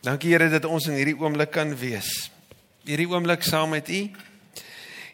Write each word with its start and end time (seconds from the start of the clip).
Dankie 0.00 0.32
Here 0.32 0.48
dat 0.48 0.64
ons 0.64 0.86
in 0.88 0.96
hierdie 0.96 1.18
oomblik 1.20 1.50
kan 1.52 1.74
wees. 1.76 2.30
Hierdie 2.88 3.08
oomblik 3.10 3.42
saam 3.44 3.74
met 3.74 3.88
U. 3.92 3.98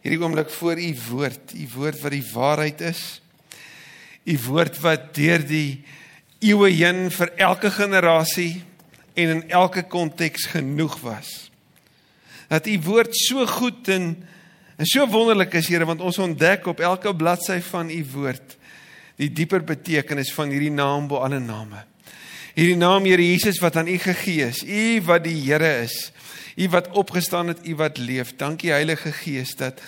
Hierdie 0.05 0.19
oomblik 0.23 0.53
voor 0.55 0.79
U 0.79 0.91
woord, 1.09 1.55
U 1.59 1.65
woord 1.75 2.05
wat 2.05 2.15
die 2.15 2.27
waarheid 2.31 2.84
is. 2.92 3.00
U 4.30 4.36
woord 4.46 4.78
wat 4.84 5.08
deur 5.18 5.42
die 5.42 5.83
eeue 6.38 6.70
heen 6.70 7.08
vir 7.10 7.33
elke 7.49 7.72
generasie 7.75 8.62
en 9.18 9.32
in 9.34 9.43
elke 9.50 9.82
konteks 9.91 10.46
genoeg 10.54 10.95
was. 11.03 11.32
Dat 12.46 12.71
U 12.71 12.79
woord 12.87 13.18
so 13.27 13.46
goed 13.59 13.91
en 13.91 14.12
en 14.77 14.87
so 14.87 15.07
wonderlik 15.09 15.57
is 15.57 15.71
Here 15.73 15.89
want 15.89 16.05
ons 16.05 16.18
ontdek 16.23 16.66
op 16.71 16.84
elke 16.84 17.11
bladsy 17.16 17.59
van 17.73 17.91
U 17.91 18.00
woord 18.12 18.55
die 19.18 19.32
dieper 19.32 19.64
betekenis 19.64 20.30
van 20.37 20.53
hierdie 20.53 20.71
naam 20.71 21.09
bo 21.11 21.25
alle 21.25 21.41
name. 21.43 21.82
Hierdie 22.57 22.79
naam 22.80 23.04
Here 23.04 23.20
Jesus 23.20 23.59
wat 23.61 23.75
aan 23.77 23.88
U 23.93 23.98
gegee 24.00 24.46
is, 24.48 24.62
U 24.64 24.84
wat 25.05 25.27
die 25.27 25.34
Here 25.43 25.82
is, 25.82 25.93
U 26.56 26.70
wat 26.73 26.87
opgestaan 26.97 27.52
het, 27.52 27.59
U 27.69 27.74
wat 27.77 27.98
leef. 28.01 28.30
Dankie 28.41 28.70
Heilige 28.73 29.12
Gees 29.12 29.52
dat 29.60 29.83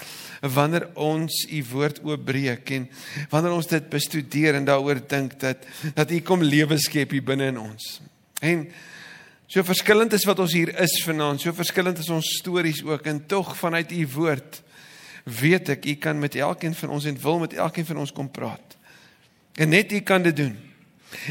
wanneer 0.45 0.85
ons 0.93 1.47
U 1.49 1.63
woord 1.71 2.03
oopbreek 2.05 2.75
en 2.77 2.85
wanneer 3.33 3.57
ons 3.57 3.71
dit 3.73 3.89
bestudeer 3.89 4.61
en 4.61 4.69
daaroor 4.69 5.01
dink 5.01 5.39
dat 5.41 5.65
dat 5.97 6.13
U 6.13 6.21
kom 6.21 6.45
lewe 6.45 6.77
skep 6.77 7.17
hier 7.17 7.25
binne 7.25 7.49
in 7.55 7.63
ons. 7.63 7.89
En 8.45 8.67
so 9.49 9.65
verskillend 9.65 10.13
is 10.13 10.29
wat 10.29 10.45
ons 10.45 10.53
hier 10.53 10.77
is 10.77 11.01
vanaand, 11.09 11.41
so 11.41 11.57
verskillend 11.57 12.05
is 12.05 12.13
ons 12.13 12.37
stories 12.37 12.85
ook 12.85 13.09
en 13.09 13.25
tog 13.33 13.57
vanuit 13.57 13.97
U 13.97 14.05
woord 14.21 14.61
weet 15.41 15.73
ek 15.73 15.89
U 15.89 15.97
kan 16.05 16.21
met 16.21 16.37
elkeen 16.37 16.77
van 16.77 16.99
ons 17.01 17.09
en 17.09 17.25
wil 17.25 17.47
met 17.49 17.57
elkeen 17.57 17.89
van 17.97 18.05
ons 18.05 18.13
kom 18.13 18.29
praat. 18.29 18.77
En 19.57 19.73
net 19.73 19.89
U 19.89 20.05
kan 20.05 20.21
dit 20.29 20.45
doen. 20.45 20.68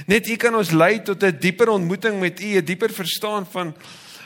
Net 0.05 0.27
U 0.27 0.35
kan 0.35 0.55
ons 0.55 0.71
lei 0.71 0.99
tot 1.03 1.23
'n 1.23 1.37
dieper 1.39 1.69
ontmoeting 1.69 2.19
met 2.19 2.39
U, 2.39 2.57
'n 2.57 2.65
dieper 2.65 2.89
verstaan 2.89 3.45
van 3.45 3.75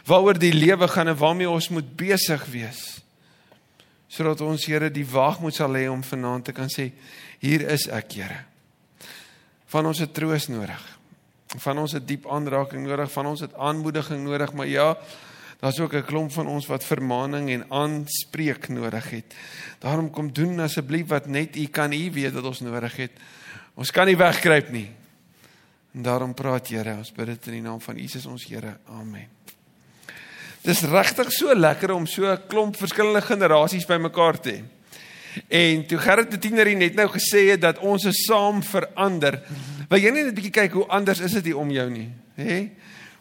waaroor 0.05 0.39
die 0.39 0.53
lewe 0.53 0.87
gaan 0.87 1.07
en 1.07 1.17
waarmee 1.17 1.49
ons 1.49 1.69
moet 1.69 1.95
besig 1.95 2.45
wees. 2.45 3.01
Sodat 4.08 4.41
ons 4.41 4.66
Here 4.66 4.89
die 4.91 5.05
waagmoed 5.05 5.55
sal 5.55 5.73
hê 5.73 5.88
om 5.89 6.03
vanaand 6.03 6.45
te 6.45 6.52
kan 6.52 6.69
sê, 6.69 6.91
hier 7.39 7.61
is 7.69 7.88
ek, 7.88 8.11
Here. 8.11 8.45
Van 9.71 9.85
ons 9.85 9.99
het 9.99 10.13
troos 10.13 10.47
nodig. 10.47 10.81
Van 11.59 11.77
ons 11.77 11.91
het 11.91 12.08
diep 12.08 12.27
aanraking 12.27 12.88
nodig, 12.88 13.11
van 13.11 13.25
ons 13.25 13.39
het 13.39 13.53
aanmoediging 13.55 14.23
nodig, 14.23 14.53
maar 14.53 14.67
ja, 14.67 14.97
daar's 15.59 15.80
ook 15.80 15.93
'n 15.93 16.05
klomp 16.05 16.31
van 16.31 16.47
ons 16.47 16.67
wat 16.67 16.83
vermaaning 16.83 17.49
en 17.49 17.65
aanspreek 17.69 18.69
nodig 18.69 19.09
het. 19.09 19.36
Daarom 19.80 20.09
kom 20.09 20.33
doen 20.33 20.59
asseblief 20.59 21.08
wat 21.08 21.27
net 21.27 21.55
U 21.55 21.65
kan 21.65 21.93
U 21.93 22.11
weet 22.11 22.33
dat 22.33 22.43
ons 22.43 22.59
nodig 22.59 22.95
het. 22.95 23.11
Ons 23.75 23.91
kan 23.91 24.05
nie 24.05 24.17
wegkruip 24.17 24.69
nie. 24.71 24.91
En 25.92 26.02
daarom 26.02 26.34
praat 26.34 26.70
Here, 26.72 26.95
ons 26.97 27.11
bid 27.11 27.34
dit 27.34 27.47
in 27.52 27.59
die 27.59 27.66
naam 27.66 27.81
van 27.84 27.97
Jesus 28.00 28.25
ons 28.25 28.45
Here. 28.47 28.78
Amen. 28.95 29.28
Dis 30.64 30.83
regtig 30.88 31.31
so 31.33 31.53
lekker 31.56 31.92
om 31.92 32.06
so 32.06 32.25
'n 32.31 32.48
klomp 32.48 32.75
verskillende 32.78 33.22
generasies 33.22 33.86
bymekaar 33.86 34.39
te 34.39 34.50
hê. 34.52 34.64
En 35.48 35.88
toe 35.88 35.98
Gerrit 35.98 36.30
die 36.31 36.39
tienerie 36.39 36.75
net 36.75 36.95
nou 36.95 37.08
gesê 37.08 37.50
het 37.52 37.61
dat 37.61 37.80
ons 37.80 38.06
is 38.06 38.25
saam 38.25 38.64
verander. 38.64 39.42
Wil 39.89 40.00
jy 40.00 40.11
net 40.11 40.25
'n 40.28 40.33
bietjie 40.33 40.52
kyk 40.52 40.72
hoe 40.72 40.88
anders 40.88 41.20
is 41.20 41.31
dit 41.31 41.45
hier 41.45 41.58
om 41.58 41.72
jou 41.72 41.89
nie, 41.89 42.09
hè? 42.36 42.70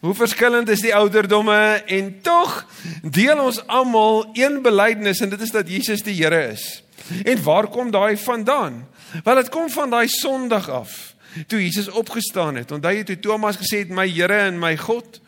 Hoe 0.01 0.15
verskillend 0.15 0.69
is 0.69 0.81
die 0.81 0.95
ouderdomme 0.95 1.83
en 1.87 2.21
tog 2.23 2.67
deel 3.03 3.39
ons 3.39 3.67
almal 3.67 4.31
een 4.33 4.63
belydenis 4.63 5.21
en 5.21 5.29
dit 5.29 5.41
is 5.41 5.51
dat 5.51 5.69
Jesus 5.69 6.03
die 6.03 6.15
Here 6.15 6.49
is. 6.53 6.83
En 7.25 7.43
waar 7.43 7.67
kom 7.69 7.91
daai 7.91 8.17
vandaan? 8.17 8.89
Wel 9.25 9.35
dit 9.35 9.49
kom 9.49 9.71
van 9.71 9.91
daai 9.91 10.09
Sondag 10.09 10.69
af 10.69 11.15
toe 11.47 11.63
Jesus 11.63 11.89
opgestaan 11.89 12.55
het. 12.55 12.73
Onthou 12.73 12.95
jy 12.95 13.05
toe 13.05 13.19
Thomas 13.19 13.57
gesê 13.57 13.85
het 13.85 13.91
my 13.91 14.09
Here 14.09 14.47
en 14.49 14.59
my 14.59 14.77
God? 14.77 15.21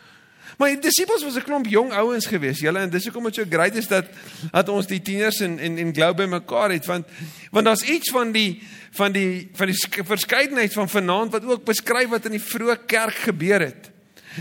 Maar 0.59 0.75
die 0.75 0.83
disippels 0.85 1.25
was 1.25 1.35
'n 1.35 1.43
klomp 1.43 1.67
jong 1.67 1.93
ouens 1.93 2.27
gewees. 2.27 2.61
Julle 2.61 2.79
en 2.79 2.91
dis 2.91 3.05
hoekom 3.05 3.25
dit 3.25 3.35
so 3.35 3.45
great 3.49 3.75
is 3.75 3.89
dat 3.89 4.07
dat 4.51 4.69
ons 4.69 4.87
die 4.87 5.03
tieners 5.03 5.41
en 5.41 5.59
en 5.59 5.79
en 5.79 5.95
glo 5.95 6.15
by 6.15 6.25
mekaar 6.25 6.71
het 6.71 6.87
want 6.87 7.07
want 7.51 7.65
daar's 7.65 7.83
iets 7.83 8.11
van 8.11 8.33
die 8.33 8.63
van 8.91 9.13
die 9.13 9.51
van 9.53 9.67
die 9.67 10.05
verskeidenheid 10.05 10.73
van 10.73 10.89
vanaand 10.89 11.33
wat 11.33 11.45
ook 11.45 11.65
beskryf 11.65 12.09
wat 12.09 12.25
in 12.25 12.31
die 12.31 12.47
vroeë 12.47 12.87
kerk 12.87 13.15
gebeur 13.15 13.61
het. 13.61 13.91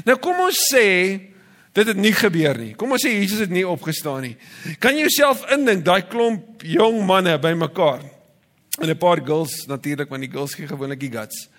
Nou 0.06 0.18
kom 0.18 0.40
ons 0.40 0.74
sê 0.74 1.20
dit 1.74 1.88
het 1.88 1.98
nie 1.98 2.14
gebeur 2.14 2.58
nie. 2.58 2.74
Kom 2.76 2.92
ons 2.92 3.06
sê 3.06 3.10
Jesus 3.10 3.40
het 3.40 3.50
nie 3.50 3.68
opgestaan 3.68 4.22
nie. 4.22 4.38
Kan 4.80 4.96
jy 4.96 5.08
jouself 5.08 5.52
indink 5.52 5.86
daai 5.86 6.02
klomp 6.02 6.62
jong 6.64 7.06
manne 7.06 7.40
bymekaar? 7.40 8.02
En 8.80 8.90
'n 8.90 8.98
paar 8.98 9.22
girls 9.26 9.66
natuurlik 9.66 10.10
want 10.10 10.22
die 10.22 10.32
girls 10.32 10.54
gee 10.54 10.68
gewoonlik 10.68 11.00
die 11.00 11.12
guts. 11.12 11.50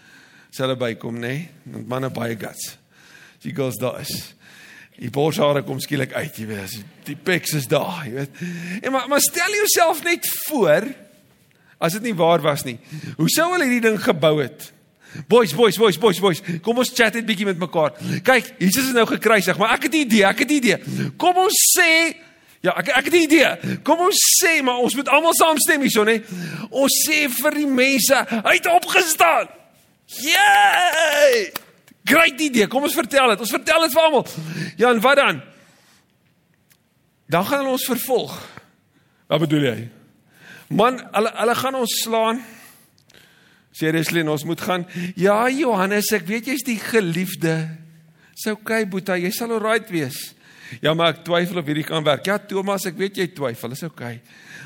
Hulle 0.61 0.77
bykom 0.77 1.17
nê, 1.17 1.29
nee? 1.33 1.49
want 1.73 1.89
manne 1.89 2.11
baie 2.13 2.37
guts. 2.37 2.75
Die 3.43 3.55
girls 3.57 3.79
daar 3.81 4.01
is. 4.03 4.13
Die 4.99 5.11
borshare 5.11 5.63
kom 5.65 5.81
skielik 5.81 6.13
uit, 6.13 6.37
jy 6.37 6.47
weet, 6.51 6.75
die 7.09 7.17
pecs 7.17 7.55
is 7.57 7.67
daar, 7.71 8.03
jy 8.05 8.13
weet. 8.19 8.43
En 8.83 8.93
maar 8.93 9.09
maar 9.09 9.23
stel 9.25 9.57
jouself 9.57 10.03
net 10.05 10.29
voor 10.47 10.91
as 11.83 11.97
dit 11.97 12.03
nie 12.11 12.15
waar 12.15 12.45
was 12.45 12.63
nie. 12.69 12.77
Hoe 13.17 13.31
sou 13.33 13.49
hulle 13.55 13.67
hierdie 13.67 13.89
ding 13.89 13.99
gebou 14.03 14.37
het? 14.43 14.69
Boys, 15.29 15.53
boys, 15.53 15.77
boys, 15.77 15.99
boys, 15.99 16.21
boys. 16.21 16.43
Kom 16.65 16.79
ons 16.81 16.93
chat 16.95 17.17
net 17.19 17.27
bietjie 17.29 17.49
met 17.49 17.59
mekaar. 17.61 17.97
Kyk, 18.25 18.55
Jesus 18.61 18.93
is 18.93 18.95
nou 18.97 19.05
gekruisig, 19.09 19.59
maar 19.61 19.75
ek 19.75 19.89
het 19.89 19.95
'n 19.95 20.05
idee, 20.07 20.25
ek 20.25 20.39
het 20.45 20.51
'n 20.51 20.61
idee. 20.61 20.79
Kom 21.17 21.37
ons 21.37 21.57
sê 21.79 22.15
Ja, 22.63 22.77
ek 22.79 22.89
ek 22.89 23.05
het 23.05 23.15
'n 23.15 23.27
idee. 23.27 23.79
Kom 23.83 23.99
ons 23.99 24.19
sê, 24.39 24.63
maar 24.63 24.79
ons 24.79 24.95
moet 24.95 25.09
almal 25.09 25.35
saamstem 25.35 25.81
hierso, 25.81 26.05
nê? 26.05 26.23
Ons 26.71 27.09
sê 27.09 27.29
vir 27.29 27.51
die 27.51 27.67
mense, 27.67 28.15
hy 28.15 28.55
het 28.55 28.67
opgestaan. 28.67 29.49
Yay! 30.21 31.53
Great 32.05 32.41
idee. 32.41 32.67
Kom 32.69 32.85
ons 32.85 32.97
vertel 32.97 33.33
dit. 33.33 33.45
Ons 33.45 33.55
vertel 33.55 33.87
dit 33.87 33.95
vir 33.95 34.03
almal. 34.03 34.27
Ja, 34.77 34.91
en 34.91 35.01
wat 35.05 35.21
dan? 35.21 35.43
Dan 37.33 37.47
gaan 37.49 37.63
hulle 37.63 37.77
ons 37.79 37.89
vervolg. 37.89 38.35
Wat 39.31 39.41
bedoel 39.47 39.69
jy? 39.71 39.77
Man, 40.73 40.99
hulle 41.15 41.33
hulle 41.39 41.55
gaan 41.57 41.79
ons 41.79 41.95
slaan. 42.03 42.43
Seriously, 43.73 44.21
ons 44.29 44.45
moet 44.45 44.61
gaan. 44.61 44.85
Ja, 45.17 45.47
Johannes, 45.49 46.11
ek 46.13 46.27
weet 46.29 46.51
jy's 46.51 46.65
die 46.67 46.79
geliefde. 46.81 47.55
Dis 48.37 48.51
okay, 48.53 48.85
Boeta, 48.89 49.17
jy 49.17 49.31
sal 49.33 49.55
alright 49.55 49.89
wees. 49.93 50.33
Ja, 50.85 50.93
maar 50.97 51.15
ek 51.15 51.23
twyfel 51.27 51.61
of 51.61 51.69
hierdie 51.69 51.87
kan 51.89 52.05
werk. 52.05 52.27
Ja, 52.29 52.39
Thomas, 52.41 52.85
ek 52.89 52.99
weet 53.01 53.21
jy 53.21 53.29
twyfel. 53.37 53.73
Dis. 53.73 53.85
Okay. 53.89 54.21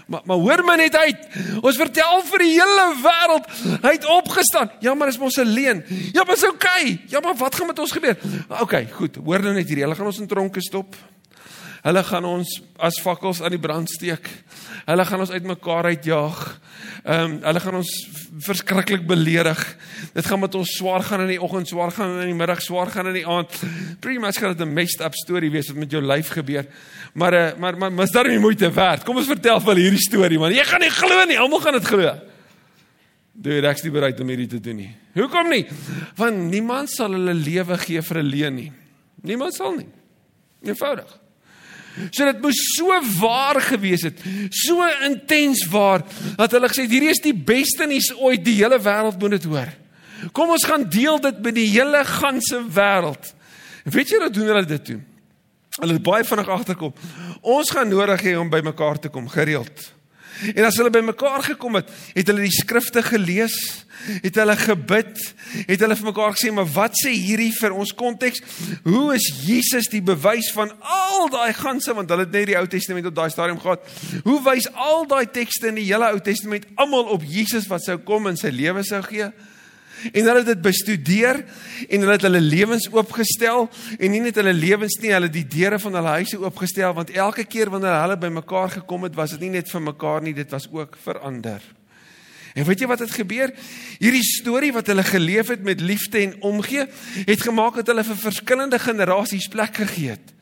Maar 0.07 0.23
maar 0.25 0.37
hoor 0.37 0.63
my 0.65 0.75
net 0.79 0.97
uit. 0.97 1.25
Ons 1.61 1.77
vertel 1.77 2.21
vir 2.29 2.45
die 2.45 2.53
hele 2.55 2.85
wêreld 3.03 3.49
hy 3.83 3.93
het 3.97 4.07
opgestaan. 4.07 4.71
Ja, 4.81 4.95
maar 4.95 5.11
dis 5.11 5.19
mos 5.19 5.37
'n 5.37 5.51
leuen. 5.51 5.85
Ja, 6.13 6.23
maar 6.23 6.35
dis 6.35 6.47
oukei. 6.47 6.83
Okay. 6.83 7.01
Ja, 7.07 7.21
maar 7.21 7.35
wat 7.37 7.55
gaan 7.55 7.67
met 7.67 7.79
ons 7.79 7.93
gebeur? 7.93 8.17
Okay, 8.61 8.87
goed. 8.93 9.17
Hoor 9.17 9.41
nou 9.41 9.55
net 9.55 9.67
hierdie. 9.67 9.83
Hulle 9.85 9.97
gaan 9.97 10.07
ons 10.07 10.19
in 10.19 10.27
tronke 10.27 10.63
stop. 10.63 10.95
Hulle 11.87 12.03
gaan 12.03 12.25
ons 12.27 12.49
as 12.83 12.97
fakkels 12.99 13.39
aan 13.45 13.55
die 13.55 13.63
brand 13.63 13.87
steek. 13.91 14.27
Hulle 14.89 15.05
gaan 15.07 15.23
ons 15.23 15.31
uitmekaar 15.31 15.87
uitjaag. 15.93 16.39
Ehm 17.07 17.21
um, 17.23 17.35
hulle 17.45 17.61
gaan 17.63 17.77
ons 17.79 17.91
verskriklik 18.43 19.05
beledig. 19.07 19.61
Dit 20.17 20.27
gaan 20.27 20.41
met 20.43 20.55
ons 20.59 20.73
swaar 20.79 21.05
gaan 21.07 21.23
in 21.23 21.31
die 21.37 21.43
oggend, 21.43 21.69
swaar 21.71 21.93
gaan 21.95 22.17
in 22.25 22.33
die 22.33 22.39
middag, 22.39 22.63
swaar 22.63 22.91
gaan 22.91 23.07
in 23.13 23.21
die 23.21 23.27
aand. 23.27 23.55
Pretty 24.03 24.19
much 24.19 24.41
gaan 24.43 24.57
dit 24.57 24.67
'n 24.67 24.73
messed 24.73 25.01
up 25.01 25.15
storie 25.15 25.51
wees 25.51 25.69
wat 25.69 25.77
met 25.77 25.91
jou 25.91 26.03
lyf 26.03 26.29
gebeur. 26.29 26.67
Maar 27.15 27.35
uh, 27.35 27.57
maar 27.59 27.79
maar 27.79 27.93
mis 27.93 28.11
daar 28.11 28.29
nie 28.29 28.39
moeite 28.39 28.71
werd. 28.73 29.05
Kom 29.05 29.17
ons 29.17 29.27
vertel 29.27 29.61
vir 29.61 29.77
hierdie 29.77 30.03
storie 30.03 30.39
man. 30.39 30.53
Jy 30.53 30.65
gaan 30.65 30.81
nie 30.81 30.91
glo 30.91 31.25
nie. 31.25 31.39
Almal 31.39 31.61
gaan 31.61 31.79
dit 31.79 31.87
glo. 31.87 32.19
Jy 33.43 33.63
is 33.63 33.83
nie 33.83 33.93
bereid 33.93 34.21
om 34.21 34.29
hierdie 34.29 34.49
te 34.49 34.61
doen 34.61 34.77
nie. 34.77 34.97
Hoekom 35.15 35.49
nie? 35.49 35.67
Want 36.17 36.37
niemand 36.51 36.91
sal 36.91 37.13
hulle 37.13 37.35
lewe 37.35 37.79
gee 37.79 38.03
vir 38.03 38.19
'n 38.19 38.27
leuen 38.27 38.55
nie. 38.55 38.73
Niemand 39.23 39.55
sal 39.55 39.77
nie. 39.77 39.89
Eenvoudig. 40.63 41.26
So 42.11 42.27
dit 42.29 42.43
moes 42.43 42.61
so 42.77 43.01
waar 43.19 43.61
gewees 43.65 44.05
het, 44.09 44.21
so 44.53 44.85
intens 45.07 45.65
waar 45.73 46.05
dat 46.37 46.53
hulle 46.53 46.69
gesê 46.69 46.85
het 46.85 46.93
hierdie 46.93 47.13
is 47.15 47.23
die 47.25 47.35
beste 47.35 47.89
nuus 47.89 48.11
ooit, 48.15 48.45
die 48.45 48.59
hele 48.59 48.79
wêreld 48.83 49.19
moet 49.23 49.37
dit 49.39 49.49
hoor. 49.49 49.73
Kom 50.37 50.53
ons 50.53 50.65
gaan 50.69 50.87
deel 50.91 51.21
dit 51.25 51.43
met 51.45 51.57
die 51.57 51.69
hele 51.73 52.05
ganse 52.09 52.63
wêreld. 52.73 53.33
Weet 53.85 54.13
jy 54.13 54.21
wat 54.21 54.35
doen 54.35 54.51
hulle 54.51 54.65
dit 54.69 54.85
toe? 54.85 55.01
Hulle 55.77 55.99
het 55.99 56.05
baie 56.05 56.25
vinnig 56.25 56.49
agterkom. 56.49 56.95
Ons 57.45 57.71
gaan 57.71 57.89
nodig 57.93 58.25
hê 58.25 58.37
om 58.41 58.51
by 58.51 58.63
mekaar 58.65 59.01
te 59.01 59.13
kom 59.13 59.29
gereeld. 59.29 59.96
En 60.55 60.65
as 60.69 60.77
hulle 60.77 60.93
bymekaar 60.93 61.43
gekom 61.53 61.79
het, 61.81 61.91
het 62.15 62.29
hulle 62.31 62.45
die 62.45 62.55
skrifte 62.55 63.03
gelees, 63.07 63.57
het 64.23 64.37
hulle 64.37 64.57
gebid, 64.61 65.17
het 65.67 65.81
hulle 65.83 65.97
vir 65.97 66.09
mekaar 66.11 66.37
gesê, 66.37 66.53
"Maar 66.53 66.69
wat 66.75 66.95
sê 67.01 67.11
hierdie 67.11 67.53
vir 67.53 67.73
ons 67.73 67.95
konteks? 67.95 68.41
Hoe 68.85 69.15
is 69.15 69.33
Jesus 69.47 69.89
die 69.89 70.03
bewys 70.03 70.53
van 70.53 70.73
al 70.81 71.29
daai 71.29 71.53
ganse 71.53 71.95
want 71.95 72.11
hulle 72.11 72.25
het 72.25 72.33
net 72.33 72.47
die 72.47 72.59
Ou 72.59 72.67
Testament 72.67 73.07
op 73.07 73.15
daai 73.15 73.31
stadium 73.31 73.61
gehad. 73.61 73.81
Hoe 74.25 74.43
wys 74.43 74.69
al 74.73 75.07
daai 75.07 75.27
tekste 75.27 75.69
in 75.69 75.75
die 75.75 75.85
hele 75.85 76.11
Ou 76.13 76.21
Testament 76.21 76.67
almal 76.75 77.05
op 77.05 77.23
Jesus 77.23 77.67
wat 77.67 77.83
sou 77.83 77.99
kom 77.99 78.27
en 78.27 78.37
sy 78.37 78.49
lewe 78.49 78.83
sou 78.83 79.03
gee?" 79.03 79.33
En 80.13 80.27
hulle 80.27 80.43
het 80.43 80.51
dit 80.51 80.63
bestudeer 80.63 81.41
en 81.89 82.05
hulle 82.05 82.17
het 82.17 82.27
hulle 82.27 82.41
lewens 82.41 82.89
oopgestel 82.93 83.69
en 83.97 84.13
nie 84.13 84.21
net 84.21 84.37
hulle 84.41 84.53
lewens 84.57 84.99
nie, 85.03 85.15
hulle 85.15 85.31
die 85.33 85.47
deure 85.49 85.79
van 85.83 85.99
hulle 86.01 86.19
huise 86.21 86.41
oopgestel 86.43 86.95
want 86.97 87.15
elke 87.15 87.47
keer 87.49 87.73
wanneer 87.73 87.99
hulle 88.03 88.19
bymekaar 88.21 88.77
gekom 88.81 89.09
het, 89.09 89.17
was 89.17 89.35
dit 89.37 89.47
nie 89.47 89.57
net 89.57 89.73
vir 89.73 89.85
mekaar 89.89 90.23
nie, 90.23 90.37
dit 90.37 90.53
was 90.53 90.69
ook 90.73 90.99
vir 91.05 91.21
ander. 91.25 91.65
En 92.57 92.65
weet 92.65 92.81
jy 92.81 92.89
wat 92.89 93.03
het 93.05 93.13
gebeur? 93.13 93.53
Hierdie 94.01 94.25
storie 94.25 94.73
wat 94.73 94.89
hulle 94.89 95.05
geleef 95.05 95.53
het 95.53 95.65
met 95.65 95.83
liefde 95.85 96.23
en 96.23 96.39
omgee, 96.41 96.87
het 97.29 97.43
gemaak 97.45 97.77
dat 97.83 97.93
hulle 97.93 98.05
vir 98.07 98.23
verskillende 98.23 98.81
generasies 98.81 99.51
plek 99.53 99.77
gegee 99.83 100.15
het. 100.17 100.36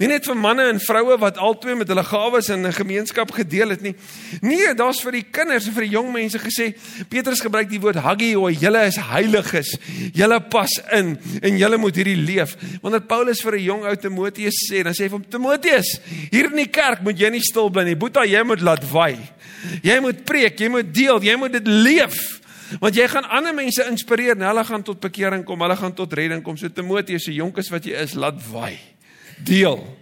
Nie 0.00 0.08
net 0.08 0.24
vir 0.24 0.36
manne 0.40 0.64
en 0.70 0.78
vroue 0.80 1.18
wat 1.20 1.36
albei 1.44 1.74
met 1.76 1.90
hulle 1.92 2.02
gawes 2.08 2.48
in 2.48 2.64
'n 2.64 2.72
gemeenskap 2.72 3.30
gedeel 3.36 3.68
het 3.68 3.82
nie. 3.82 3.94
Nee, 4.40 4.74
daar's 4.74 5.02
vir 5.02 5.12
die 5.12 5.26
kinders 5.30 5.66
en 5.66 5.74
vir 5.74 5.84
die 5.84 5.92
jong 5.92 6.12
mense 6.12 6.38
gesê, 6.38 6.74
Petrus 7.08 7.40
gebruik 7.40 7.68
die 7.68 7.80
woord 7.80 7.96
hagioi, 7.96 8.56
julle 8.56 8.86
is 8.86 8.96
heiliges. 8.96 9.76
Julle 10.14 10.40
pas 10.40 10.70
in 10.92 11.18
en 11.42 11.58
julle 11.58 11.76
moet 11.76 11.94
hierdie 11.94 12.16
leef. 12.16 12.56
Wanneer 12.80 13.00
Paulus 13.02 13.42
vir 13.42 13.56
'n 13.56 13.62
jong 13.62 13.84
ou 13.84 13.96
Timoteus 13.96 14.54
sê, 14.70 14.82
dan 14.82 14.94
sê 14.94 15.02
hy 15.04 15.08
vir 15.08 15.18
hom 15.18 15.28
Timoteus, 15.28 16.00
hier 16.30 16.46
in 16.46 16.56
die 16.56 16.70
kerk 16.70 17.02
moet 17.02 17.18
jy 17.18 17.28
nie 17.28 17.40
stil 17.40 17.68
bly 17.68 17.84
nie. 17.84 17.94
Boeta, 17.94 18.24
jy 18.24 18.42
moet 18.42 18.60
laat 18.62 18.84
wy. 18.90 19.18
Jy 19.82 20.00
moet 20.00 20.24
preek, 20.24 20.58
jy 20.58 20.68
moet 20.68 20.94
deel, 20.94 21.20
jy 21.20 21.36
moet 21.36 21.52
dit 21.52 21.66
leef. 21.66 22.40
Want 22.80 22.94
jy 22.94 23.06
gaan 23.06 23.28
ander 23.28 23.52
mense 23.52 23.84
inspireer 23.84 24.34
en 24.36 24.46
hulle 24.48 24.64
gaan 24.64 24.82
tot 24.82 24.98
bekering 25.00 25.44
kom, 25.44 25.60
hulle 25.60 25.76
gaan 25.76 25.92
tot 25.92 26.12
redding 26.12 26.42
kom. 26.42 26.56
So 26.56 26.68
Timoteus, 26.68 27.24
se 27.24 27.32
jonkies 27.32 27.68
wat 27.68 27.84
jy 27.84 27.92
is, 27.92 28.14
laat 28.14 28.40
wy 28.50 28.78
deel. 29.44 29.98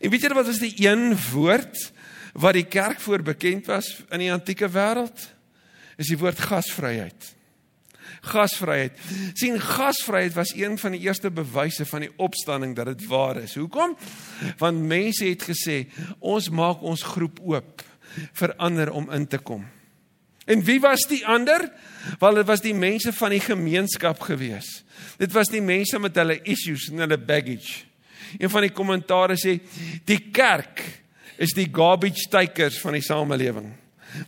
En 0.00 0.10
weet 0.10 0.24
jy 0.24 0.32
wat 0.32 0.48
was 0.48 0.62
die 0.62 0.74
een 0.86 1.12
woord 1.32 1.92
wat 2.32 2.56
die 2.56 2.64
kerk 2.64 3.00
voor 3.00 3.22
bekend 3.22 3.66
was 3.68 3.90
in 4.10 4.24
die 4.24 4.32
antieke 4.32 4.70
wêreld? 4.72 5.28
Is 6.00 6.08
die 6.08 6.18
woord 6.18 6.40
gasvryheid. 6.40 7.34
Gasvryheid. 8.22 8.98
sien 9.34 9.60
gasvryheid 9.60 10.34
was 10.34 10.54
een 10.54 10.78
van 10.78 10.94
die 10.94 11.00
eerste 11.00 11.30
bewyse 11.30 11.84
van 11.86 12.06
die 12.06 12.12
opstanding 12.16 12.76
dat 12.76 12.86
dit 12.86 13.06
waar 13.06 13.36
is. 13.36 13.54
Hoekom? 13.54 13.96
Want 14.58 14.86
mense 14.86 15.26
het 15.26 15.42
gesê 15.42 15.86
ons 16.18 16.48
maak 16.48 16.82
ons 16.82 17.02
groep 17.02 17.40
oop 17.42 17.82
vir 18.32 18.54
ander 18.56 18.92
om 18.92 19.10
in 19.10 19.26
te 19.26 19.38
kom. 19.38 19.66
En 20.46 20.62
wie 20.64 20.80
was 20.80 21.06
die 21.08 21.22
ander? 21.26 21.68
Wel 22.18 22.34
dit 22.40 22.46
was 22.46 22.60
die 22.60 22.74
mense 22.74 23.12
van 23.12 23.30
die 23.30 23.42
gemeenskap 23.42 24.20
gewees. 24.20 24.82
Dit 25.18 25.32
was 25.32 25.50
die 25.50 25.62
mense 25.62 25.98
met 25.98 26.16
hulle 26.18 26.40
issues 26.42 26.88
en 26.90 27.04
hulle 27.04 27.18
baggage. 27.18 27.91
Een 28.38 28.50
van 28.50 28.66
die 28.66 28.74
kommentare 28.74 29.36
sê 29.36 29.58
die 30.04 30.30
kerk 30.32 30.82
is 31.42 31.54
die 31.56 31.68
garbage 31.72 32.28
takers 32.30 32.78
van 32.80 32.96
die 32.96 33.04
samelewing. 33.04 33.70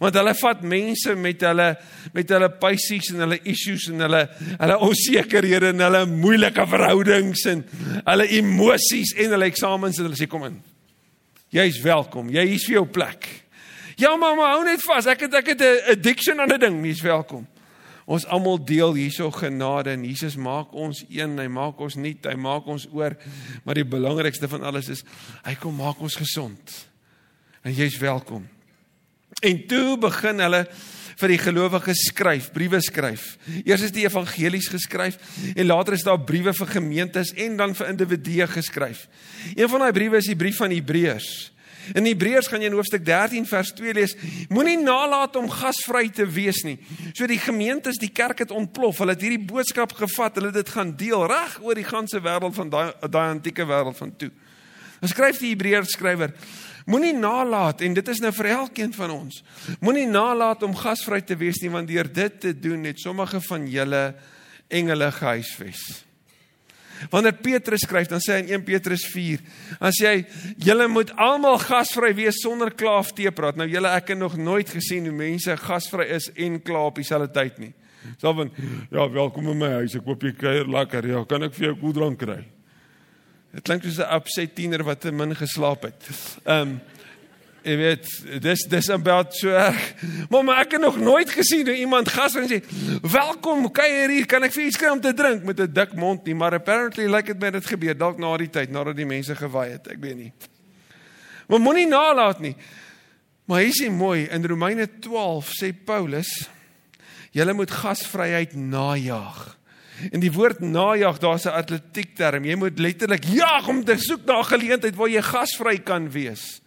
Want 0.00 0.16
hulle 0.16 0.32
vat 0.38 0.62
mense 0.64 1.14
met 1.20 1.42
hulle 1.44 1.68
met 2.14 2.30
hulle 2.32 2.48
paisies 2.60 3.10
en 3.12 3.24
hulle 3.26 3.38
issues 3.50 3.88
en 3.92 4.04
hulle 4.06 4.22
hulle 4.60 4.78
onsekerhede 4.86 5.74
en 5.74 5.84
hulle 5.84 6.04
moeilike 6.08 6.66
verhoudings 6.70 7.44
en 7.52 7.64
hulle 8.06 8.28
emosies 8.38 9.12
en 9.20 9.36
hulle 9.36 9.50
eksamens 9.52 10.00
en 10.00 10.08
hulle 10.08 10.18
sê 10.18 10.28
kom 10.30 10.46
in. 10.48 10.60
Jy's 11.54 11.80
welkom. 11.84 12.32
Jy 12.34 12.46
hier's 12.48 12.66
vir 12.66 12.80
jou 12.80 12.86
plek. 12.90 13.28
Ja 14.00 14.16
mamma, 14.18 14.54
hou 14.56 14.64
net 14.66 14.82
vas. 14.88 15.06
Ek 15.06 15.26
het 15.26 15.34
ek 15.38 15.52
het 15.54 15.60
'n 15.60 15.90
addiction 15.92 16.40
aan 16.40 16.52
'n 16.52 16.60
ding. 16.60 16.84
Jy's 16.86 17.02
welkom. 17.02 17.46
Ons 18.04 18.26
almal 18.28 18.58
deel 18.60 18.96
hierso 18.98 19.30
genade 19.32 19.94
en 19.94 20.04
Jesus 20.04 20.36
maak 20.36 20.74
ons 20.76 21.04
een, 21.08 21.38
hy 21.40 21.46
maak 21.48 21.78
ons 21.80 21.96
nuut, 21.96 22.26
hy 22.28 22.34
maak 22.36 22.66
ons 22.68 22.84
oor. 22.92 23.16
Maar 23.64 23.80
die 23.80 23.86
belangrikste 23.88 24.50
van 24.52 24.66
alles 24.68 24.90
is 24.92 25.04
hy 25.46 25.54
kom 25.60 25.78
maak 25.80 26.02
ons 26.04 26.18
gesond. 26.20 26.74
En 27.64 27.72
jy's 27.72 27.96
welkom. 28.02 28.44
En 29.44 29.62
toe 29.68 29.96
begin 30.00 30.44
hulle 30.44 30.66
vir 31.14 31.30
die 31.30 31.40
gelowiges 31.40 32.08
skryf, 32.10 32.50
briewe 32.54 32.80
skryf. 32.82 33.34
Eers 33.62 33.86
is 33.88 33.94
die 33.94 34.04
evangelies 34.04 34.68
geskryf 34.72 35.16
en 35.54 35.68
later 35.68 35.96
is 35.96 36.04
daar 36.06 36.20
briewe 36.26 36.52
vir 36.56 36.72
gemeentes 36.74 37.32
en 37.40 37.56
dan 37.60 37.74
vir 37.78 37.92
individue 37.92 38.48
geskryf. 38.50 39.06
Een 39.54 39.70
van 39.70 39.86
daai 39.86 39.96
briewe 39.96 40.20
is 40.20 40.28
die 40.30 40.38
brief 40.38 40.60
van 40.60 40.74
Hebreërs. 40.74 41.30
In 41.92 42.06
Hebreërs 42.08 42.48
gaan 42.48 42.62
jy 42.64 42.70
in 42.70 42.76
hoofstuk 42.78 43.04
13 43.04 43.46
vers 43.46 43.72
2 43.76 43.94
lees: 43.96 44.14
Moenie 44.48 44.78
nalat 44.80 45.36
om 45.36 45.50
gasvry 45.50 46.08
te 46.08 46.26
wees 46.26 46.62
nie. 46.64 46.78
So 47.12 47.28
die 47.28 47.38
gemeentes, 47.38 48.00
die 48.00 48.12
kerk 48.14 48.40
het 48.46 48.54
ontplof. 48.54 49.02
Hulle 49.02 49.16
het 49.16 49.24
hierdie 49.24 49.44
boodskap 49.44 49.92
gevat, 49.98 50.38
hulle 50.40 50.52
het 50.52 50.62
dit 50.62 50.72
gaan 50.72 50.94
deel 50.96 51.26
reg 51.28 51.58
oor 51.62 51.76
die 51.76 51.86
ganse 51.86 52.20
wêreld 52.24 52.56
van 52.56 52.72
daai 52.72 52.92
daai 53.04 53.28
antieke 53.34 53.66
wêreld 53.68 54.00
van 54.00 54.14
toe. 54.16 54.30
Dan 55.00 55.12
skryf 55.12 55.42
die 55.42 55.52
Hebreërs 55.52 55.92
skrywer: 55.98 56.32
Moenie 56.88 57.14
nalat 57.16 57.84
en 57.84 57.94
dit 57.96 58.08
is 58.08 58.20
nou 58.24 58.32
vir 58.36 58.50
elkeen 58.54 58.92
van 58.96 59.12
ons. 59.12 59.42
Moenie 59.80 60.08
nalat 60.08 60.62
om 60.64 60.76
gasvry 60.76 61.20
te 61.24 61.36
wees 61.36 61.60
nie 61.62 61.72
want 61.72 61.88
deur 61.88 62.08
dit 62.08 62.40
te 62.40 62.52
doen 62.56 62.84
het 62.88 63.00
sommige 63.00 63.40
van 63.44 63.68
julle 63.68 64.02
engele 64.68 65.10
gehuisves. 65.12 66.04
Wanneer 67.10 67.36
Petrus 67.42 67.84
skryf, 67.84 68.08
dan 68.08 68.22
sê 68.22 68.38
hy 68.38 68.44
in 68.44 68.60
1 68.60 68.64
Petrus 68.64 69.04
4, 69.12 69.42
dan 69.80 69.94
sê 69.96 70.10
hy 70.10 70.54
julle 70.66 70.88
moet 70.88 71.12
almal 71.20 71.58
gasvry 71.62 72.12
wees 72.16 72.40
sonder 72.42 72.72
klaaf 72.74 73.12
teepraat. 73.16 73.58
Nou 73.60 73.68
julle 73.68 73.92
ek 73.94 74.14
het 74.14 74.20
nog 74.20 74.36
nooit 74.36 74.70
gesien 74.70 75.08
hoe 75.08 75.16
mense 75.16 75.56
gasvry 75.64 76.08
is 76.16 76.30
en 76.34 76.60
kla 76.62 76.86
op 76.88 77.00
dieselfde 77.00 77.30
tyd 77.34 77.60
nie. 77.62 77.72
Salwin, 78.20 78.50
ja, 78.90 79.06
welkom 79.10 79.48
in 79.48 79.58
my 79.58 79.70
huis. 79.80 79.94
Ek 79.96 80.04
hoop 80.08 80.24
jy 80.24 80.34
kuier 80.36 80.68
lekker. 80.68 81.06
Ja, 81.08 81.22
kan 81.28 81.46
ek 81.46 81.54
vir 81.56 81.70
jou 81.70 81.76
koeldrank 81.80 82.20
kry? 82.20 82.42
Dit 83.54 83.64
klink 83.64 83.84
soos 83.86 84.00
'n 84.02 84.10
upset 84.16 84.54
tiener 84.54 84.82
wat 84.84 85.00
te 85.00 85.12
min 85.12 85.34
geslaap 85.34 85.82
het. 85.82 86.02
Ehm 86.44 86.60
um, 86.60 86.80
Ek 87.64 87.78
weet, 87.80 88.08
dis 88.44 88.62
dis 88.68 88.88
about 88.92 89.32
so 89.32 89.48
erg. 89.48 89.80
Maar 90.28 90.58
ek 90.60 90.74
het 90.76 90.82
nog 90.82 90.98
nooit 91.00 91.30
gesien 91.32 91.64
hoe 91.64 91.76
iemand 91.80 92.10
gas 92.12 92.34
en 92.36 92.44
sê, 92.48 92.60
"Welkom, 93.00 93.70
kuier 93.72 94.10
hier, 94.10 94.26
kan 94.26 94.44
ek 94.44 94.52
vir 94.52 94.64
iets 94.64 94.76
kry 94.76 94.90
om 94.92 95.00
te 95.00 95.14
drink?" 95.14 95.44
met 95.44 95.60
'n 95.60 95.72
dik 95.72 95.94
mond 95.94 96.24
nie, 96.26 96.34
maar 96.34 96.52
apparently 96.52 97.04
lyk 97.04 97.12
like 97.12 97.32
dit 97.32 97.40
met 97.40 97.52
dit 97.52 97.66
gebeur 97.66 97.96
dalk 97.96 98.18
na 98.18 98.36
die 98.36 98.50
tyd 98.50 98.70
nadat 98.70 98.96
die 98.96 99.06
mense 99.06 99.34
gewaai 99.34 99.70
het, 99.70 99.88
ek 99.88 99.98
weet 100.00 100.16
nie. 100.16 100.32
Maar 101.48 101.58
moenie 101.58 101.86
nalat 101.86 102.40
nie. 102.40 102.56
Maar 103.46 103.60
hier 103.60 103.72
sien 103.72 103.92
mooi 103.92 104.28
in 104.30 104.44
Romeine 104.44 104.88
12 105.00 105.50
sê 105.62 105.72
Paulus, 105.84 106.48
"Julle 107.32 107.52
moet 107.52 107.70
gasvryheid 107.70 108.54
najag." 108.54 109.56
En 110.12 110.20
die 110.20 110.32
woord 110.32 110.60
najag, 110.60 111.18
daar's 111.18 111.46
'n 111.46 111.56
atletiek 111.56 112.14
term. 112.14 112.44
Jy 112.44 112.56
moet 112.56 112.78
letterlik 112.78 113.24
jag 113.24 113.68
om 113.68 113.84
te 113.84 113.96
soek 113.96 114.24
na 114.26 114.38
'n 114.38 114.44
geleentheid 114.44 114.96
waar 114.96 115.08
jy 115.08 115.22
gasvry 115.22 115.78
kan 115.78 116.10
wees 116.10 116.60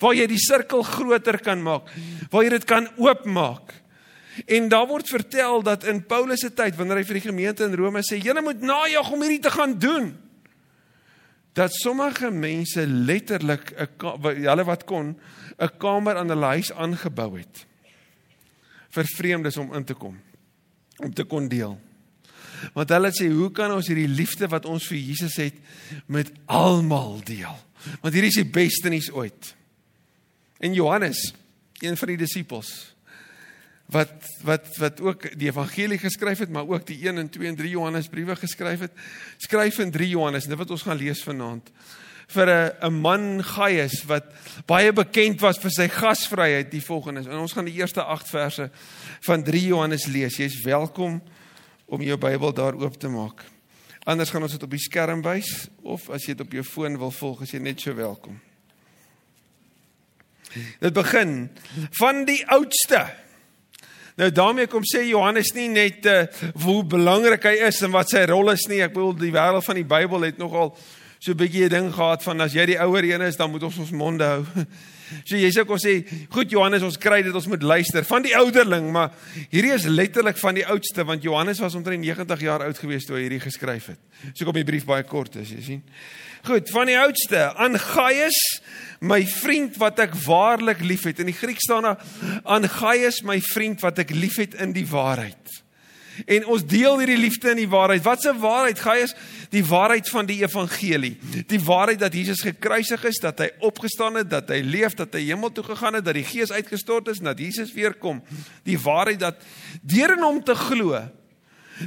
waar 0.00 0.14
jy 0.14 0.26
die 0.30 0.40
sirkel 0.40 0.82
groter 0.86 1.38
kan 1.42 1.62
maak, 1.62 1.88
waar 2.30 2.44
jy 2.46 2.52
dit 2.56 2.66
kan 2.68 2.88
oopmaak. 2.96 3.74
En 4.50 4.68
daar 4.68 4.86
word 4.90 5.08
vertel 5.08 5.62
dat 5.62 5.84
in 5.86 6.02
Paulus 6.06 6.42
se 6.42 6.50
tyd 6.54 6.76
wanneer 6.76 7.02
hy 7.02 7.06
vir 7.06 7.20
die 7.20 7.28
gemeente 7.28 7.66
in 7.66 7.76
Rome 7.78 8.02
sê, 8.02 8.18
julle 8.18 8.42
moet 8.42 8.62
najag 8.62 9.12
om 9.14 9.22
hierdie 9.22 9.42
te 9.44 9.52
gaan 9.54 9.78
doen. 9.78 10.10
Dat 11.54 11.74
sommige 11.74 12.32
mense 12.34 12.86
letterlik 12.86 13.70
'n 13.78 14.42
hulle 14.42 14.64
wat 14.64 14.84
kon 14.84 15.14
'n 15.58 15.70
kamer 15.78 16.16
aan 16.16 16.28
hulle 16.28 16.58
huis 16.58 16.72
aangebou 16.72 17.38
het 17.38 17.66
vir 18.94 19.04
vreemdes 19.16 19.56
om 19.56 19.74
in 19.74 19.84
te 19.84 19.94
kom, 19.94 20.14
om 21.02 21.12
te 21.14 21.24
kon 21.24 21.48
deel. 21.48 21.78
Want 22.72 22.92
hulle 22.94 23.10
sê, 23.12 23.28
hoe 23.32 23.50
kan 23.52 23.72
ons 23.74 23.88
hierdie 23.90 24.08
liefde 24.08 24.48
wat 24.48 24.66
ons 24.70 24.86
vir 24.86 24.98
Jesus 24.98 25.36
het 25.36 25.54
met 26.06 26.30
almal 26.46 27.20
deel? 27.26 27.56
Want 28.00 28.14
hierdie 28.14 28.32
is 28.32 28.40
die 28.40 28.52
beste 28.54 28.88
nuus 28.88 29.10
ooit. 29.12 29.54
En 30.64 30.72
Johannes, 30.72 31.34
een 31.84 31.96
van 31.96 32.08
die 32.14 32.20
disippels 32.24 32.72
wat 33.92 34.12
wat 34.40 34.70
wat 34.80 35.00
ook 35.04 35.26
die 35.36 35.50
evangelie 35.50 35.98
geskryf 36.00 36.40
het, 36.40 36.48
maar 36.48 36.64
ook 36.64 36.86
die 36.88 36.96
1 37.04 37.18
en 37.20 37.28
2 37.28 37.48
en 37.48 37.56
3 37.56 37.70
Johannes 37.70 38.08
briewe 38.08 38.36
geskryf 38.36 38.80
het, 38.80 38.92
skryf 39.36 39.78
in 39.78 39.90
3 39.92 40.08
Johannes, 40.08 40.48
dit 40.48 40.58
wat 40.58 40.70
ons 40.72 40.82
gaan 40.86 40.96
lees 40.96 41.20
vanaand 41.22 41.68
vir 42.32 42.48
'n 42.48 42.72
'n 42.88 43.00
man 43.00 43.44
Gaius 43.44 44.04
wat 44.08 44.24
baie 44.66 44.92
bekend 44.92 45.40
was 45.40 45.58
vir 45.58 45.70
sy 45.70 45.88
gasvryheid 45.88 46.70
die 46.70 46.84
volgende. 46.84 47.28
En 47.30 47.38
ons 47.38 47.52
gaan 47.52 47.64
die 47.64 47.76
eerste 47.76 48.02
8 48.02 48.28
verse 48.28 48.70
van 49.20 49.42
3 49.42 49.66
Johannes 49.66 50.06
lees. 50.06 50.36
Jy's 50.36 50.64
welkom 50.64 51.22
om 51.84 52.00
jou 52.00 52.16
Bybel 52.16 52.52
daar 52.52 52.74
oop 52.74 52.96
te 52.96 53.08
maak. 53.08 53.44
Anders 54.04 54.30
gaan 54.30 54.42
ons 54.42 54.52
dit 54.52 54.62
op 54.62 54.70
die 54.70 54.78
skerm 54.78 55.22
wys 55.22 55.68
of 55.82 56.10
as 56.10 56.24
jy 56.24 56.34
dit 56.34 56.46
op 56.46 56.52
jou 56.52 56.64
foon 56.64 56.98
wil 56.98 57.10
volg, 57.10 57.42
as 57.42 57.50
jy 57.50 57.58
net 57.58 57.80
so 57.80 57.94
welkom. 57.94 58.53
Dit 60.80 60.92
begin 60.92 61.50
van 61.98 62.24
die 62.24 62.40
oudste. 62.46 63.04
Nou 64.16 64.30
daarmee 64.30 64.70
kom 64.70 64.84
sê 64.86 65.02
Johannes 65.08 65.50
nie 65.56 65.68
net 65.68 66.06
uh, 66.06 66.20
hoe 66.62 66.84
belangrik 66.86 67.48
hy 67.50 67.56
is 67.66 67.80
en 67.82 67.90
wat 67.90 68.12
sy 68.14 68.22
rol 68.30 68.52
is 68.52 68.68
nie. 68.70 68.82
Ek 68.84 68.94
bedoel 68.94 69.16
die 69.18 69.32
wêreld 69.34 69.66
van 69.66 69.80
die 69.80 69.88
Bybel 69.90 70.28
het 70.28 70.38
nogal 70.38 70.76
so 71.24 71.32
'n 71.32 71.40
bietjie 71.40 71.64
'n 71.64 71.68
ding 71.68 71.88
gehad 71.94 72.22
van 72.22 72.40
as 72.40 72.52
jy 72.52 72.66
die 72.66 72.80
ouer 72.80 73.04
een 73.04 73.22
is, 73.22 73.36
dan 73.36 73.50
moet 73.50 73.62
ons 73.62 73.78
ons 73.78 73.90
monde 73.90 74.24
hou. 74.24 74.44
So 75.24 75.36
jy 75.36 75.50
sê 75.52 75.66
kon 75.66 75.78
sê, 75.78 76.02
"Goed 76.30 76.50
Johannes, 76.50 76.82
ons 76.82 76.96
kry 76.98 77.22
dit, 77.22 77.34
ons 77.34 77.46
moet 77.46 77.62
luister 77.62 78.04
van 78.04 78.22
die 78.22 78.34
ouderling, 78.36 78.90
maar 78.90 79.12
hierdie 79.50 79.72
is 79.72 79.84
letterlik 79.84 80.36
van 80.38 80.54
die 80.54 80.66
oudste 80.66 81.04
want 81.04 81.22
Johannes 81.22 81.60
was 81.60 81.74
omtrent 81.74 82.00
90 82.00 82.40
jaar 82.40 82.64
oud 82.64 82.78
gewees 82.78 83.04
toe 83.04 83.16
hy 83.16 83.28
hierdie 83.28 83.40
geskryf 83.40 83.86
het." 83.86 83.98
So 84.32 84.44
kom 84.44 84.54
die 84.54 84.64
brief 84.64 84.84
baie 84.84 85.04
kort 85.04 85.36
is, 85.36 85.50
jy 85.50 85.62
sien. 85.62 85.82
Goed, 86.44 86.70
van 86.70 86.86
die 86.86 86.98
oudste 86.98 87.54
aan 87.54 87.78
Gaius, 87.78 88.60
my 89.04 89.20
vriend 89.28 89.76
wat 89.80 90.00
ek 90.04 90.16
waarlik 90.24 90.80
liefhet. 90.84 91.20
In 91.20 91.28
die 91.28 91.36
Grieks 91.36 91.66
staan 91.68 91.88
daar 91.88 92.00
aan 92.44 92.68
Gaius, 92.68 93.22
my 93.26 93.40
vriend 93.52 93.84
wat 93.84 94.00
ek 94.02 94.14
liefhet 94.16 94.56
in 94.60 94.72
die 94.76 94.86
waarheid. 94.88 95.60
En 96.30 96.44
ons 96.46 96.62
deel 96.66 97.00
hierdie 97.02 97.18
liefde 97.18 97.50
in 97.50 97.58
die 97.64 97.68
waarheid. 97.68 98.02
Wat 98.02 98.24
'n 98.24 98.38
waarheid? 98.38 98.78
Gaius, 98.78 99.14
die 99.50 99.64
waarheid 99.64 100.08
van 100.08 100.26
die 100.26 100.42
evangelie. 100.42 101.18
Die 101.46 101.60
waarheid 101.60 101.98
dat 101.98 102.14
Jesus 102.14 102.40
gekruisig 102.40 103.04
is, 103.04 103.18
dat 103.18 103.38
hy 103.38 103.50
opgestaan 103.58 104.14
het, 104.14 104.30
dat 104.30 104.48
hy 104.48 104.60
leef, 104.60 104.94
dat 104.94 105.12
hy 105.12 105.20
hemel 105.20 105.52
toe 105.52 105.64
gegaan 105.64 105.94
het, 105.94 106.04
dat 106.04 106.14
die 106.14 106.24
Gees 106.24 106.52
uitgestort 106.52 107.08
is, 107.08 107.18
dat 107.18 107.38
Jesus 107.38 107.72
weer 107.72 107.94
kom. 107.94 108.22
Die 108.62 108.78
waarheid 108.78 109.20
dat 109.20 109.42
deur 109.82 110.16
in 110.16 110.22
hom 110.22 110.44
te 110.44 110.54
glo, 110.54 111.02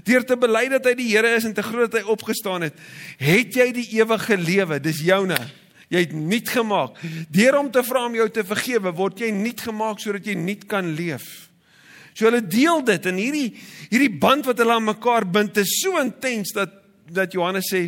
deur 0.04 0.26
te 0.26 0.38
bely 0.38 0.68
dat 0.70 0.86
hy 0.86 0.94
die 0.94 1.16
Here 1.16 1.36
is 1.36 1.44
en 1.44 1.54
te 1.54 1.64
glo 1.64 1.88
dat 1.88 2.02
hy 2.02 2.08
opgestaan 2.08 2.62
het, 2.62 2.74
het 3.18 3.54
jy 3.54 3.72
die 3.72 3.88
ewige 3.96 4.38
lewe. 4.38 4.80
Dis 4.80 5.00
joune. 5.00 5.40
Jy 5.94 6.04
het 6.04 6.14
nuut 6.14 6.50
gemaak. 6.52 6.98
Deur 7.32 7.60
om 7.62 7.70
te 7.72 7.84
vra 7.84 8.06
om 8.06 8.16
jou 8.18 8.28
te 8.34 8.44
vergewe, 8.48 8.92
word 8.96 9.22
jy 9.24 9.32
nuut 9.36 9.62
gemaak 9.64 10.02
sodat 10.04 10.28
jy 10.28 10.36
nuut 10.40 10.66
kan 10.68 10.90
leef. 10.98 11.48
So 12.18 12.26
hulle 12.26 12.42
deel 12.42 12.82
dit 12.86 13.08
en 13.08 13.20
hierdie 13.22 13.48
hierdie 13.92 14.14
band 14.20 14.48
wat 14.50 14.60
hulle 14.60 14.74
aan 14.74 14.88
mekaar 14.88 15.28
bind 15.30 15.60
is 15.62 15.78
so 15.84 16.00
intens 16.02 16.52
dat 16.56 16.74
dat 17.08 17.32
Johannes 17.32 17.70
sê 17.72 17.86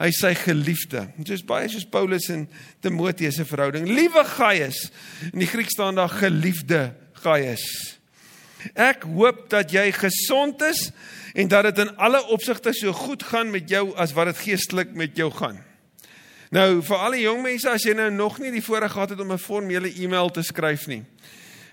hy 0.00 0.10
sy 0.14 0.30
geliefde. 0.38 1.04
Dit 1.18 1.34
is 1.36 1.44
baie 1.46 1.68
soos 1.70 1.84
Paulus 1.86 2.30
en 2.32 2.46
Timoteus 2.82 3.36
se 3.38 3.44
verhouding. 3.46 3.86
Liewe 3.90 4.24
Gaius. 4.26 4.88
In 5.32 5.42
die 5.42 5.50
Grieks 5.50 5.76
staan 5.76 5.98
daar 5.98 6.12
geliefde 6.12 6.94
Gaius. 7.22 7.66
Ek 8.72 9.04
hoop 9.04 9.44
dat 9.52 9.74
jy 9.74 9.90
gesond 9.92 10.62
is 10.64 10.88
en 11.36 11.50
dat 11.52 11.68
dit 11.68 11.84
in 11.84 11.92
alle 12.00 12.22
opsigte 12.32 12.72
so 12.72 12.94
goed 12.96 13.26
gaan 13.26 13.52
met 13.52 13.68
jou 13.70 13.90
as 14.00 14.14
wat 14.16 14.32
dit 14.32 14.42
geestelik 14.48 14.94
met 14.96 15.18
jou 15.18 15.28
gaan. 15.34 15.60
Nou 16.50 16.82
vir 16.82 16.96
al 16.96 17.16
die 17.16 17.24
jong 17.24 17.42
mense 17.42 17.70
as 17.70 17.84
jy 17.86 17.94
nou 17.94 18.10
nog 18.10 18.38
nie 18.38 18.50
die 18.50 18.62
voorreg 18.62 18.92
gehad 18.92 19.10
het 19.10 19.20
om 19.20 19.32
'n 19.32 19.38
formele 19.38 19.92
e-mail 19.94 20.30
te 20.30 20.42
skryf 20.42 20.86
nie. 20.86 21.04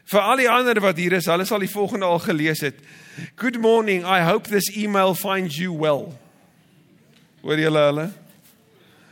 Vir 0.05 0.19
al 0.19 0.37
die 0.37 0.49
ander 0.49 0.79
wat 0.81 0.97
hier 0.97 1.13
is, 1.13 1.25
hulle 1.25 1.45
sal 1.45 1.59
die 1.59 1.69
volgende 1.69 2.05
al 2.05 2.19
gelees 2.19 2.61
het. 2.61 2.75
Good 3.35 3.59
morning. 3.59 4.03
I 4.03 4.21
hope 4.21 4.49
this 4.49 4.75
email 4.75 5.13
finds 5.15 5.57
you 5.57 5.71
well. 5.73 6.13
Hoor 7.41 7.57
julle 7.57 7.79
hulle? 7.79 8.11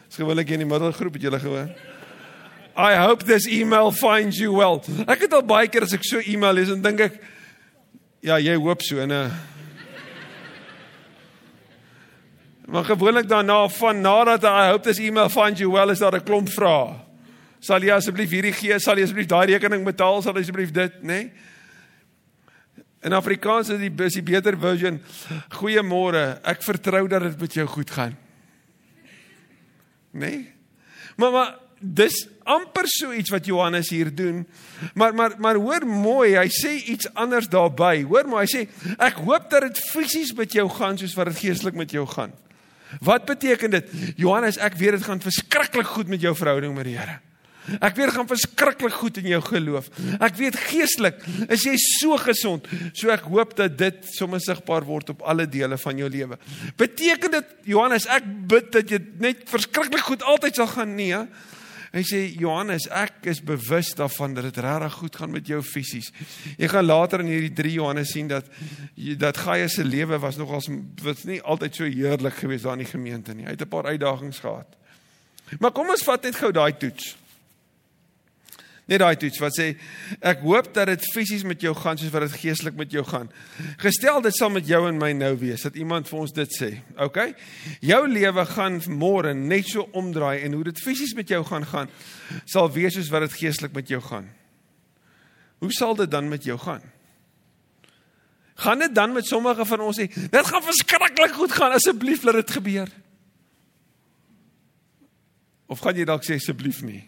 Dis 0.07 0.15
gewoonlik 0.15 0.49
in 0.49 0.59
die 0.59 0.65
middelgroep 0.65 1.13
het 1.13 1.21
julle 1.21 1.39
gehoor. 1.39 1.69
I 2.79 2.95
hope 2.95 3.25
this 3.25 3.47
email 3.47 3.91
finds 3.91 4.37
you 4.37 4.55
well. 4.55 4.79
Ek 5.07 5.25
het 5.25 5.33
al 5.33 5.43
baie 5.43 5.67
keer 5.67 5.83
as 5.83 5.93
ek 5.93 6.05
so 6.07 6.19
e-mail 6.19 6.53
lees 6.53 6.69
en 6.69 6.81
dink 6.81 6.99
ek 6.99 7.19
ja, 8.23 8.37
jy 8.39 8.55
hoop 8.59 8.81
so 8.83 8.99
en 8.99 9.11
'n 9.11 9.11
uh, 9.11 9.31
Maar 12.69 12.85
gewoonlik 12.85 13.27
daarna 13.27 13.67
van 13.67 14.01
nadat 14.01 14.43
I 14.43 14.69
hope 14.69 14.83
this 14.83 14.97
email 14.97 15.53
you 15.53 15.71
well 15.71 15.89
is 15.89 15.99
daar 15.99 16.15
'n 16.15 16.23
klomp 16.23 16.49
vrae. 16.49 16.93
Sal 17.59 17.81
jy 17.81 17.91
asseblief 17.91 18.29
hierdie 18.29 18.53
gee? 18.53 18.79
Sal 18.79 18.97
jy 18.97 19.03
asseblief 19.03 19.25
daai 19.25 19.45
rekening 19.45 19.83
betaal? 19.83 20.21
Sal 20.21 20.33
jy 20.33 20.41
asseblief 20.41 20.71
dit, 20.71 21.01
nê? 21.01 21.07
Nee? 21.07 21.31
In 23.01 23.13
Afrikaans 23.13 23.69
is 23.69 23.79
die 23.79 24.05
is 24.05 24.13
die 24.13 24.23
beter 24.23 24.57
version. 24.59 25.01
Goeiemôre. 25.49 26.39
Ek 26.43 26.63
vertrou 26.63 27.07
dat 27.07 27.21
dit 27.21 27.39
met 27.39 27.53
jou 27.53 27.67
goed 27.67 27.91
gaan. 27.91 28.17
Nê? 30.11 30.19
Nee? 30.19 30.53
Maar 31.15 31.31
maar 31.31 31.55
dis 31.79 32.27
amper 32.43 32.87
so 32.87 33.13
iets 33.13 33.29
wat 33.29 33.45
Johannes 33.45 33.89
hier 33.89 34.15
doen. 34.15 34.47
Maar 34.93 35.13
maar 35.13 35.35
maar 35.37 35.55
hoor 35.55 35.87
mooi, 35.87 36.35
hy 36.37 36.47
sê 36.47 36.75
iets 36.91 37.13
anders 37.13 37.47
daarbey. 37.47 38.03
Hoor 38.03 38.27
maar, 38.27 38.45
hy 38.45 38.51
sê 38.51 38.67
ek 38.97 39.23
hoop 39.23 39.49
dat 39.49 39.61
dit 39.61 39.79
fisies 39.79 40.33
met 40.33 40.51
jou 40.51 40.69
gaan 40.69 40.97
soos 40.97 41.15
wat 41.15 41.25
dit 41.25 41.37
geestelik 41.37 41.75
met 41.75 41.91
jou 41.91 42.07
gaan. 42.07 42.35
Wat 43.05 43.25
beteken 43.29 43.71
dit? 43.77 43.89
Johannes, 44.17 44.57
ek 44.57 44.77
weet 44.79 44.97
dit 44.97 45.07
gaan 45.07 45.21
verskriklik 45.21 45.89
goed 45.95 46.07
met 46.07 46.21
jou 46.21 46.35
verhouding 46.35 46.73
met 46.75 46.89
die 46.89 46.97
Here. 46.97 47.19
Ek 47.77 47.93
weet 47.99 48.13
gaan 48.15 48.27
verskriklik 48.29 48.95
goed 48.97 49.19
in 49.21 49.27
jou 49.29 49.41
geloof. 49.45 49.89
Ek 50.17 50.37
weet 50.39 50.57
geestelik 50.69 51.19
is 51.51 51.65
jy 51.67 51.75
so 51.99 52.17
gesond. 52.21 52.65
So 52.97 53.11
ek 53.13 53.27
hoop 53.29 53.53
dat 53.59 53.75
dit 53.77 54.09
sommer 54.15 54.41
sigbaar 54.41 54.87
word 54.87 55.11
op 55.13 55.21
alle 55.29 55.45
dele 55.49 55.77
van 55.77 56.01
jou 56.01 56.09
lewe. 56.09 56.39
Beteken 56.79 57.37
dit 57.37 57.53
Johannes, 57.69 58.07
ek 58.09 58.25
bid 58.49 58.71
dat 58.73 58.89
jy 58.89 59.01
net 59.21 59.45
verskriklik 59.51 60.07
goed 60.07 60.25
altyd 60.25 60.61
sal 60.61 60.71
gaan 60.71 60.95
nee. 60.97 61.21
Hy 61.89 62.03
sê 62.05 62.19
Johannes, 62.37 62.85
ek 62.93 63.25
is 63.31 63.39
bewus 63.41 63.95
daarvan 63.97 64.35
dat 64.37 64.45
dit 64.45 64.57
regtig 64.61 64.93
goed 64.93 65.15
gaan 65.15 65.31
met 65.33 65.47
jou 65.49 65.61
fisies. 65.65 66.11
Jy 66.57 66.67
gaan 66.69 66.85
later 66.85 67.23
in 67.23 67.31
hierdie 67.31 67.53
3 67.57 67.71
Johannes 67.79 68.11
sien 68.13 68.29
dat 68.29 68.45
dat 69.17 69.37
Gaius 69.37 69.79
se 69.79 69.85
lewe 69.85 70.19
was 70.21 70.37
nogals 70.37 70.69
was 71.01 71.23
nie 71.25 71.41
altyd 71.41 71.75
so 71.75 71.89
heerlik 71.89 72.37
geweest 72.43 72.67
daar 72.67 72.77
in 72.77 72.85
die 72.85 72.91
gemeente 72.91 73.33
nie. 73.33 73.45
Hy 73.45 73.55
het 73.57 73.65
'n 73.65 73.73
paar 73.73 73.89
uitdagings 73.89 74.39
gehad. 74.39 74.77
Maar 75.59 75.71
kom 75.71 75.89
ons 75.89 76.03
vat 76.03 76.23
net 76.23 76.35
gou 76.35 76.51
daai 76.51 76.77
toets. 76.77 77.15
Net 78.89 79.03
daai 79.03 79.17
toets 79.21 79.37
wat 79.37 79.53
sê 79.53 79.67
ek 80.25 80.41
hoop 80.41 80.71
dat 80.73 80.89
dit 80.89 81.03
fisies 81.13 81.43
met 81.45 81.61
jou 81.61 81.75
gaan 81.77 81.99
soos 81.99 82.09
wat 82.13 82.25
dit 82.25 82.37
geestelik 82.41 82.77
met 82.79 82.89
jou 82.93 83.03
gaan. 83.05 83.27
Gestel 83.81 84.21
dit 84.25 84.33
sal 84.35 84.49
met 84.53 84.65
jou 84.65 84.81
en 84.89 84.97
my 84.97 85.11
nou 85.13 85.35
wees 85.37 85.65
dat 85.67 85.77
iemand 85.77 86.09
vir 86.09 86.19
ons 86.23 86.33
dit 86.33 86.55
sê. 86.57 86.71
OK? 86.97 87.19
Jou 87.85 88.01
lewe 88.09 88.45
gaan 88.49 88.79
môre 88.89 89.35
net 89.37 89.69
so 89.69 89.85
omdraai 89.93 90.41
en 90.47 90.57
hoe 90.57 90.65
dit 90.71 90.81
fisies 90.81 91.13
met 91.17 91.29
jou 91.29 91.43
gaan 91.45 91.67
gaan 91.69 91.91
sal 92.49 92.71
wees 92.73 92.97
soos 92.97 93.11
wat 93.13 93.27
dit 93.27 93.37
geestelik 93.43 93.77
met 93.77 93.93
jou 93.93 94.01
gaan. 94.01 94.31
Hoe 95.59 95.71
sal 95.75 95.93
dit 95.99 96.09
dan 96.09 96.29
met 96.31 96.47
jou 96.47 96.57
gaan? 96.57 96.81
Gaan 98.59 98.79
dit 98.79 98.95
dan 98.95 99.13
met 99.13 99.27
sommige 99.27 99.65
van 99.65 99.85
ons 99.85 100.01
sê 100.01 100.09
dit 100.09 100.49
gaan 100.49 100.65
verskriklik 100.65 101.37
goed 101.37 101.53
gaan 101.53 101.77
asseblief 101.77 102.25
laat 102.25 102.41
dit 102.41 102.57
gebeur? 102.57 102.89
Of 105.69 105.85
gaan 105.85 105.95
jy 106.01 106.09
dalk 106.09 106.25
sê 106.25 106.41
asseblief 106.41 106.81
nie? 106.81 107.03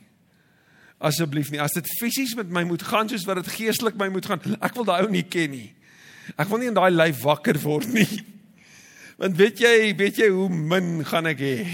Asseblief 1.02 1.52
nie. 1.52 1.62
As 1.62 1.76
dit 1.76 1.88
fisies 2.00 2.34
met 2.38 2.50
my 2.54 2.64
moet 2.68 2.84
gaan 2.86 3.10
soos 3.10 3.26
wat 3.28 3.42
dit 3.42 3.54
geestelik 3.58 3.98
my 4.00 4.10
moet 4.14 4.28
gaan, 4.30 4.42
ek 4.62 4.76
wil 4.78 4.88
daai 4.88 5.04
ou 5.06 5.12
nie 5.12 5.26
ken 5.26 5.54
nie. 5.54 5.70
Ek 6.38 6.50
wil 6.52 6.62
nie 6.62 6.70
in 6.72 6.78
daai 6.78 6.92
lyf 6.94 7.24
wakker 7.26 7.60
word 7.64 7.90
nie. 7.94 8.10
Want 9.22 9.38
weet 9.38 9.62
jy, 9.62 9.76
weet 9.98 10.22
jy 10.22 10.32
hoe 10.34 10.48
min 10.50 11.04
gaan 11.06 11.30
ek 11.30 11.44
hê? 11.46 11.56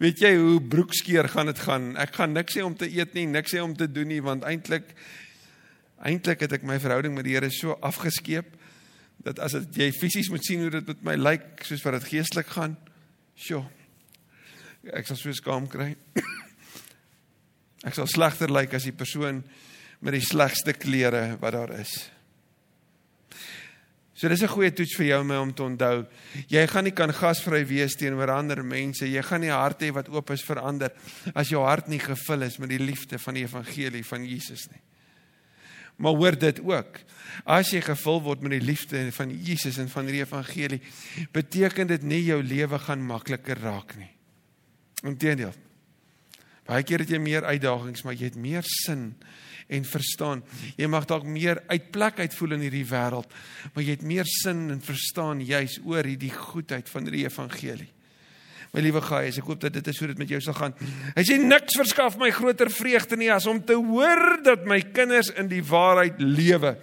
Weet 0.00 0.22
jy 0.24 0.30
hoe 0.32 0.60
broekskeer 0.64 1.26
gaan 1.28 1.50
dit 1.50 1.58
gaan? 1.60 1.90
Ek 2.00 2.14
gaan 2.16 2.32
niks 2.32 2.54
hê 2.56 2.62
om 2.64 2.72
te 2.72 2.86
eet 2.88 3.12
nie, 3.12 3.26
niks 3.28 3.52
hê 3.52 3.60
om 3.60 3.74
te 3.76 3.84
doen 3.84 4.08
nie, 4.08 4.22
want 4.24 4.46
eintlik 4.48 4.94
eintlik 6.00 6.40
het 6.46 6.54
ek 6.56 6.64
my 6.64 6.78
verhouding 6.80 7.12
met 7.12 7.26
die 7.28 7.34
Here 7.36 7.50
so 7.52 7.76
afgeskeep 7.84 8.54
dat 9.24 9.42
as 9.44 9.52
dit 9.58 9.82
jy 9.82 9.90
fisies 9.92 10.30
moet 10.32 10.46
sien 10.46 10.64
hoe 10.64 10.72
dit 10.72 10.88
met 10.88 11.02
my 11.04 11.16
lyk 11.20 11.66
soos 11.68 11.84
wat 11.84 11.98
dit 11.98 12.08
geestelik 12.14 12.48
gaan, 12.48 12.78
sjoe. 13.36 13.66
Ek 14.96 15.04
sal 15.10 15.20
so 15.20 15.36
skaam 15.36 15.68
kry. 15.68 15.92
Ek 17.84 17.94
sal 17.96 18.08
slegter 18.10 18.52
lyk 18.52 18.74
as 18.76 18.84
die 18.88 18.96
persoon 18.96 19.42
met 20.00 20.16
die 20.16 20.24
slegste 20.24 20.74
klere 20.76 21.36
wat 21.40 21.52
daar 21.56 21.72
is. 21.80 22.10
So 24.20 24.28
dis 24.28 24.42
'n 24.42 24.52
goeie 24.52 24.70
toets 24.70 24.96
vir 24.96 25.06
jou 25.06 25.40
om 25.40 25.54
te 25.54 25.62
onthou. 25.62 26.06
Jy 26.48 26.66
gaan 26.66 26.84
nie 26.84 26.92
kan 26.92 27.10
gasvry 27.10 27.64
wees 27.64 27.96
teenoor 27.96 28.30
ander 28.30 28.62
mense. 28.62 29.06
Jy 29.06 29.22
gaan 29.22 29.40
nie 29.40 29.48
hart 29.48 29.80
hê 29.80 29.90
wat 29.92 30.10
oop 30.10 30.30
is 30.30 30.42
vir 30.42 30.58
ander 30.58 30.92
as 31.34 31.48
jou 31.48 31.64
hart 31.64 31.88
nie 31.88 31.98
gevul 31.98 32.42
is 32.42 32.58
met 32.58 32.68
die 32.68 32.78
liefde 32.78 33.18
van 33.18 33.34
die 33.34 33.44
evangelie 33.44 34.04
van 34.04 34.26
Jesus 34.26 34.68
nie. 34.70 34.80
Maar 35.96 36.12
hoor 36.12 36.38
dit 36.38 36.60
ook. 36.60 36.98
As 37.46 37.70
jy 37.70 37.80
gevul 37.80 38.20
word 38.20 38.42
met 38.42 38.50
die 38.50 38.66
liefde 38.66 39.10
van 39.12 39.30
Jesus 39.30 39.78
en 39.78 39.88
van 39.88 40.06
die 40.06 40.20
evangelie, 40.20 40.80
beteken 41.32 41.86
dit 41.86 42.02
nie 42.02 42.24
jou 42.24 42.42
lewe 42.42 42.78
gaan 42.78 43.02
makliker 43.06 43.58
raak 43.58 43.96
nie. 43.96 44.10
Inteendeel. 45.02 45.69
Baie 46.70 46.86
keer 46.86 47.02
het 47.02 47.10
jy 47.10 47.18
meer 47.18 47.46
uitdagings, 47.48 48.04
maar 48.06 48.14
jy 48.14 48.28
het 48.28 48.38
meer 48.38 48.66
sin 48.66 49.08
en 49.70 49.86
verstaan. 49.86 50.42
Jy 50.78 50.86
mag 50.90 51.06
dalk 51.10 51.24
meer 51.26 51.58
uitplek 51.70 52.20
uitvoel 52.22 52.54
in 52.58 52.66
hierdie 52.68 52.86
wêreld, 52.86 53.30
maar 53.74 53.86
jy 53.86 53.96
het 53.96 54.04
meer 54.06 54.28
sin 54.30 54.68
en 54.70 54.82
verstaan 54.82 55.42
juis 55.42 55.80
oor 55.82 56.06
hierdie 56.06 56.32
goedheid 56.34 56.90
van 56.90 57.08
die 57.10 57.24
evangelie. 57.24 57.90
My 58.70 58.84
liewe 58.84 59.02
Gaius, 59.02 59.40
ek 59.40 59.48
hoop 59.50 59.64
dat 59.64 59.74
dit 59.74 59.88
is 59.90 59.98
hoe 59.98 60.12
dit 60.12 60.20
met 60.20 60.30
jou 60.30 60.38
sal 60.44 60.54
gaan. 60.54 60.76
Hy 61.16 61.24
sê 61.26 61.40
niks 61.42 61.74
verskaf 61.74 62.14
my 62.20 62.30
groter 62.34 62.70
vreugde 62.70 63.18
nie 63.18 63.32
as 63.34 63.48
om 63.50 63.58
te 63.66 63.74
hoor 63.74 64.38
dat 64.46 64.62
my 64.70 64.78
kinders 64.94 65.32
in 65.34 65.50
die 65.50 65.62
waarheid 65.66 66.22
lewe. 66.22 66.76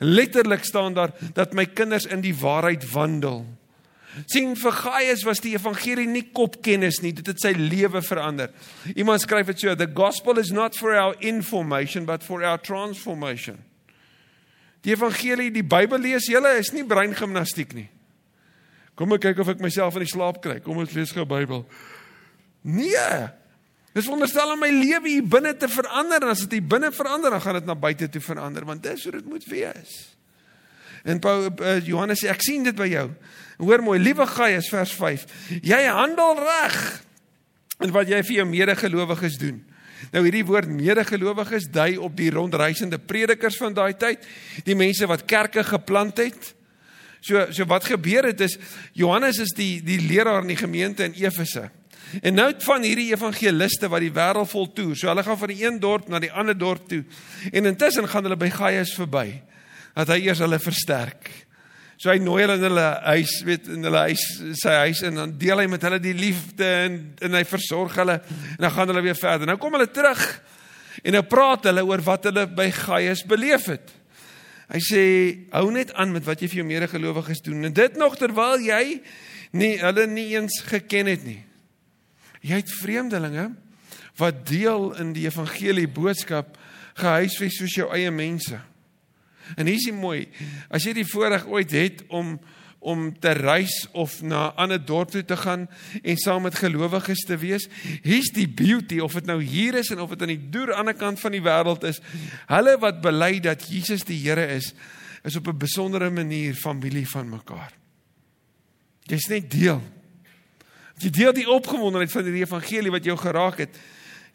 Letterlik 0.00 0.64
staan 0.64 0.96
daar 0.96 1.12
dat 1.36 1.52
my 1.52 1.66
kinders 1.68 2.08
in 2.08 2.24
die 2.24 2.32
waarheid 2.40 2.88
wandel 2.94 3.44
sien 4.24 4.54
vir 4.56 4.72
Gaius 4.72 5.24
was 5.28 5.42
die 5.44 5.52
evangelie 5.54 6.06
nie 6.08 6.24
kopkennis 6.34 7.02
nie, 7.04 7.12
dit 7.16 7.26
het 7.26 7.42
sy 7.42 7.52
lewe 7.58 8.00
verander. 8.04 8.52
Iemand 8.94 9.22
skryf 9.22 9.52
dit 9.52 9.66
so, 9.66 9.74
the 9.76 9.88
gospel 9.88 10.40
is 10.40 10.52
not 10.54 10.76
for 10.78 10.96
our 10.96 11.16
information 11.20 12.08
but 12.08 12.24
for 12.24 12.44
our 12.44 12.58
transformation. 12.58 13.60
Die 14.86 14.94
evangelie, 14.94 15.50
die 15.50 15.66
Bybel 15.66 16.00
lees 16.00 16.28
julle 16.30 16.56
is 16.60 16.72
nie 16.72 16.86
breingimnastiek 16.86 17.74
nie. 17.76 17.88
Kom 18.96 19.12
ek 19.12 19.26
kyk 19.28 19.42
of 19.42 19.50
ek 19.52 19.60
myself 19.60 19.98
in 19.98 20.06
die 20.06 20.12
slaap 20.12 20.38
kry. 20.44 20.60
Kom 20.64 20.78
ons 20.80 20.94
lees 20.96 21.12
gou 21.12 21.26
Bybel. 21.28 21.66
Nee. 22.64 23.16
Dis 23.96 24.08
wonderstel 24.08 24.52
om 24.52 24.60
my 24.60 24.70
lewe 24.72 25.08
hier 25.08 25.24
binne 25.24 25.54
te 25.56 25.68
verander 25.72 26.24
en 26.24 26.32
as 26.32 26.44
dit 26.44 26.58
hier 26.58 26.68
binne 26.68 26.90
verander, 26.92 27.32
dan 27.32 27.42
gaan 27.44 27.58
dit 27.60 27.68
na 27.68 27.76
buite 27.80 28.08
toe 28.12 28.20
verander 28.20 28.66
want 28.68 28.84
dis 28.84 29.06
hoe 29.08 29.14
dit 29.18 29.28
moet 29.28 29.44
wees. 29.48 29.94
En 31.06 31.20
Paul 31.22 31.48
uh, 31.48 31.78
Johannes 31.86 32.18
sê 32.18 32.30
ek 32.32 32.42
sien 32.42 32.66
dit 32.66 32.76
by 32.76 32.88
jou. 32.90 33.06
Hoor 33.62 33.84
mooi, 33.84 34.00
liewe 34.02 34.26
Gaius 34.28 34.68
vers 34.72 34.92
5. 34.98 35.26
Jy 35.64 35.78
handel 35.86 36.40
reg 36.42 36.76
in 37.86 37.94
wat 37.94 38.10
jy 38.10 38.18
vir 38.26 38.40
jou 38.40 38.46
medegelowiges 38.50 39.38
doen. 39.40 39.62
Nou 40.12 40.22
hierdie 40.26 40.44
woord 40.46 40.68
medegelowiges 40.70 41.70
dui 41.72 41.96
op 42.02 42.16
die 42.18 42.28
rondreisende 42.34 42.98
predikers 42.98 43.56
van 43.60 43.74
daai 43.76 43.94
tyd, 43.98 44.26
die 44.66 44.76
mense 44.76 45.08
wat 45.08 45.24
kerke 45.28 45.64
geplant 45.66 46.20
het. 46.20 46.52
So 47.24 47.46
so 47.54 47.66
wat 47.70 47.88
gebeur 47.88 48.28
het 48.28 48.42
is 48.44 48.58
Johannes 48.94 49.40
is 49.42 49.54
die 49.56 49.80
die 49.84 49.98
leraar 50.04 50.44
in 50.44 50.52
die 50.52 50.60
gemeente 50.60 51.06
in 51.06 51.16
Efese. 51.16 51.68
En 52.22 52.36
nou 52.38 52.52
van 52.62 52.84
hierdie 52.86 53.08
evangeliste 53.10 53.88
wat 53.90 54.04
die 54.04 54.12
wêreld 54.14 54.50
vol 54.52 54.68
toer. 54.72 54.94
So 54.94 55.10
hulle 55.10 55.24
gaan 55.26 55.38
van 55.38 55.50
die 55.50 55.62
een 55.64 55.80
dorp 55.82 56.08
na 56.08 56.20
die 56.22 56.30
ander 56.30 56.56
dorp 56.58 56.86
toe. 56.88 57.02
En 57.52 57.66
intussen 57.66 58.06
gaan 58.08 58.28
hulle 58.28 58.38
by 58.38 58.50
Gaius 58.52 58.94
verby. 58.94 59.42
Dat 59.96 60.12
hy 60.12 60.20
eers 60.26 60.42
hulle 60.44 60.60
versterk. 60.60 61.30
So 61.96 62.10
hy 62.12 62.18
nooi 62.20 62.42
hulle 62.44 62.58
in 62.58 62.66
hulle 62.66 62.88
huis, 63.08 63.38
weet 63.48 63.70
in 63.72 63.86
hulle 63.88 64.02
huis, 64.10 64.24
sy 64.60 64.74
huis 64.84 65.00
en 65.08 65.16
dan 65.16 65.30
deel 65.40 65.62
hy 65.62 65.68
met 65.72 65.84
hulle 65.88 66.00
die 66.02 66.16
liefde 66.16 66.66
en 66.84 66.98
en 67.24 67.38
hy 67.38 67.44
versorg 67.48 67.96
hulle 68.02 68.18
en 68.20 68.66
dan 68.66 68.74
gaan 68.74 68.92
hulle 68.92 69.04
weer 69.06 69.16
verder. 69.16 69.48
Nou 69.48 69.56
kom 69.60 69.78
hulle 69.78 69.88
terug 69.88 70.24
en 71.02 71.16
nou 71.16 71.24
praat 71.24 71.70
hulle 71.70 71.84
oor 71.88 72.04
wat 72.04 72.28
hulle 72.28 72.44
by 72.52 72.68
Gaius 72.82 73.24
beleef 73.28 73.70
het. 73.72 73.94
Hy 74.66 74.82
sê 74.82 75.02
hou 75.54 75.70
net 75.72 75.94
aan 75.96 76.12
met 76.12 76.26
wat 76.26 76.42
jy 76.42 76.50
vir 76.50 76.60
jou 76.60 76.68
medegelowiges 76.68 77.40
doen 77.46 77.70
en 77.70 77.74
dit 77.74 77.96
nog 77.96 78.18
terwyl 78.20 78.60
jy 78.60 79.00
nie 79.56 79.76
hulle 79.80 80.06
nie 80.10 80.28
eens 80.34 80.60
geken 80.68 81.08
het 81.08 81.24
nie. 81.24 81.40
Jy 82.44 82.60
het 82.60 82.76
vreemdelinge 82.82 83.50
wat 84.20 84.44
deel 84.48 84.90
in 85.00 85.16
die 85.16 85.24
evangelie 85.30 85.88
boodskap 85.88 86.58
gehuisves 86.96 87.56
soos 87.56 87.76
jou 87.80 87.88
eie 87.94 88.12
mense. 88.12 88.58
En 89.54 89.66
hier 89.66 89.76
is 89.76 89.90
mooi. 89.92 90.28
As 90.68 90.84
jy 90.84 90.92
die 90.92 91.06
voorreg 91.06 91.46
ooit 91.46 91.70
het 91.70 92.04
om 92.08 92.38
om 92.86 93.08
te 93.18 93.32
reis 93.34 93.88
of 93.98 94.20
na 94.22 94.52
'n 94.52 94.56
ander 94.56 94.84
dorp 94.84 95.10
toe 95.10 95.24
te 95.24 95.36
gaan 95.36 95.66
en 96.02 96.16
saam 96.16 96.42
met 96.42 96.54
gelowiges 96.54 97.24
te 97.26 97.36
wees, 97.36 97.68
hier's 98.02 98.30
die 98.30 98.48
beauty 98.48 98.98
of 98.98 99.12
dit 99.12 99.26
nou 99.26 99.42
hier 99.42 99.74
is 99.74 99.90
en 99.90 100.00
of 100.00 100.10
dit 100.10 100.22
aan 100.22 100.28
die 100.28 100.48
deur 100.50 100.60
aan 100.60 100.66
die 100.66 100.78
ander 100.78 100.94
kant 100.94 101.20
van 101.20 101.32
die 101.32 101.42
wêreld 101.42 101.82
is. 101.84 102.00
Hulle 102.46 102.78
wat 102.78 103.00
bely 103.00 103.40
dat 103.40 103.68
Jesus 103.68 104.04
die 104.04 104.20
Here 104.28 104.46
is, 104.46 104.74
is 105.24 105.36
op 105.36 105.48
'n 105.48 105.58
besondere 105.58 106.10
manier 106.10 106.54
familie 106.54 107.08
van 107.08 107.28
mekaar. 107.28 107.72
Jy's 109.02 109.26
net 109.28 109.50
deel 109.50 109.82
Jy 110.96 111.10
deel 111.12 111.34
die 111.36 111.48
opgewondenheid 111.48 112.12
van 112.12 112.24
die 112.24 112.40
evangelie 112.40 112.90
wat 112.90 113.04
jou 113.04 113.16
geraak 113.20 113.60
het. 113.60 113.74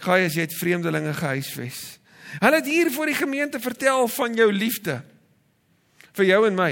Gaai 0.01 0.27
as 0.27 0.35
jy 0.37 0.45
het 0.45 0.57
vreemdelinge 0.57 1.13
gehuisves. 1.17 2.00
Hulle 2.39 2.61
het 2.61 2.69
hier 2.69 2.91
voor 2.93 3.11
die 3.11 3.17
gemeente 3.17 3.59
vertel 3.59 4.07
van 4.07 4.35
jou 4.37 4.47
liefde 4.53 5.01
vir 6.17 6.27
jou 6.27 6.45
en 6.47 6.55
my. 6.55 6.71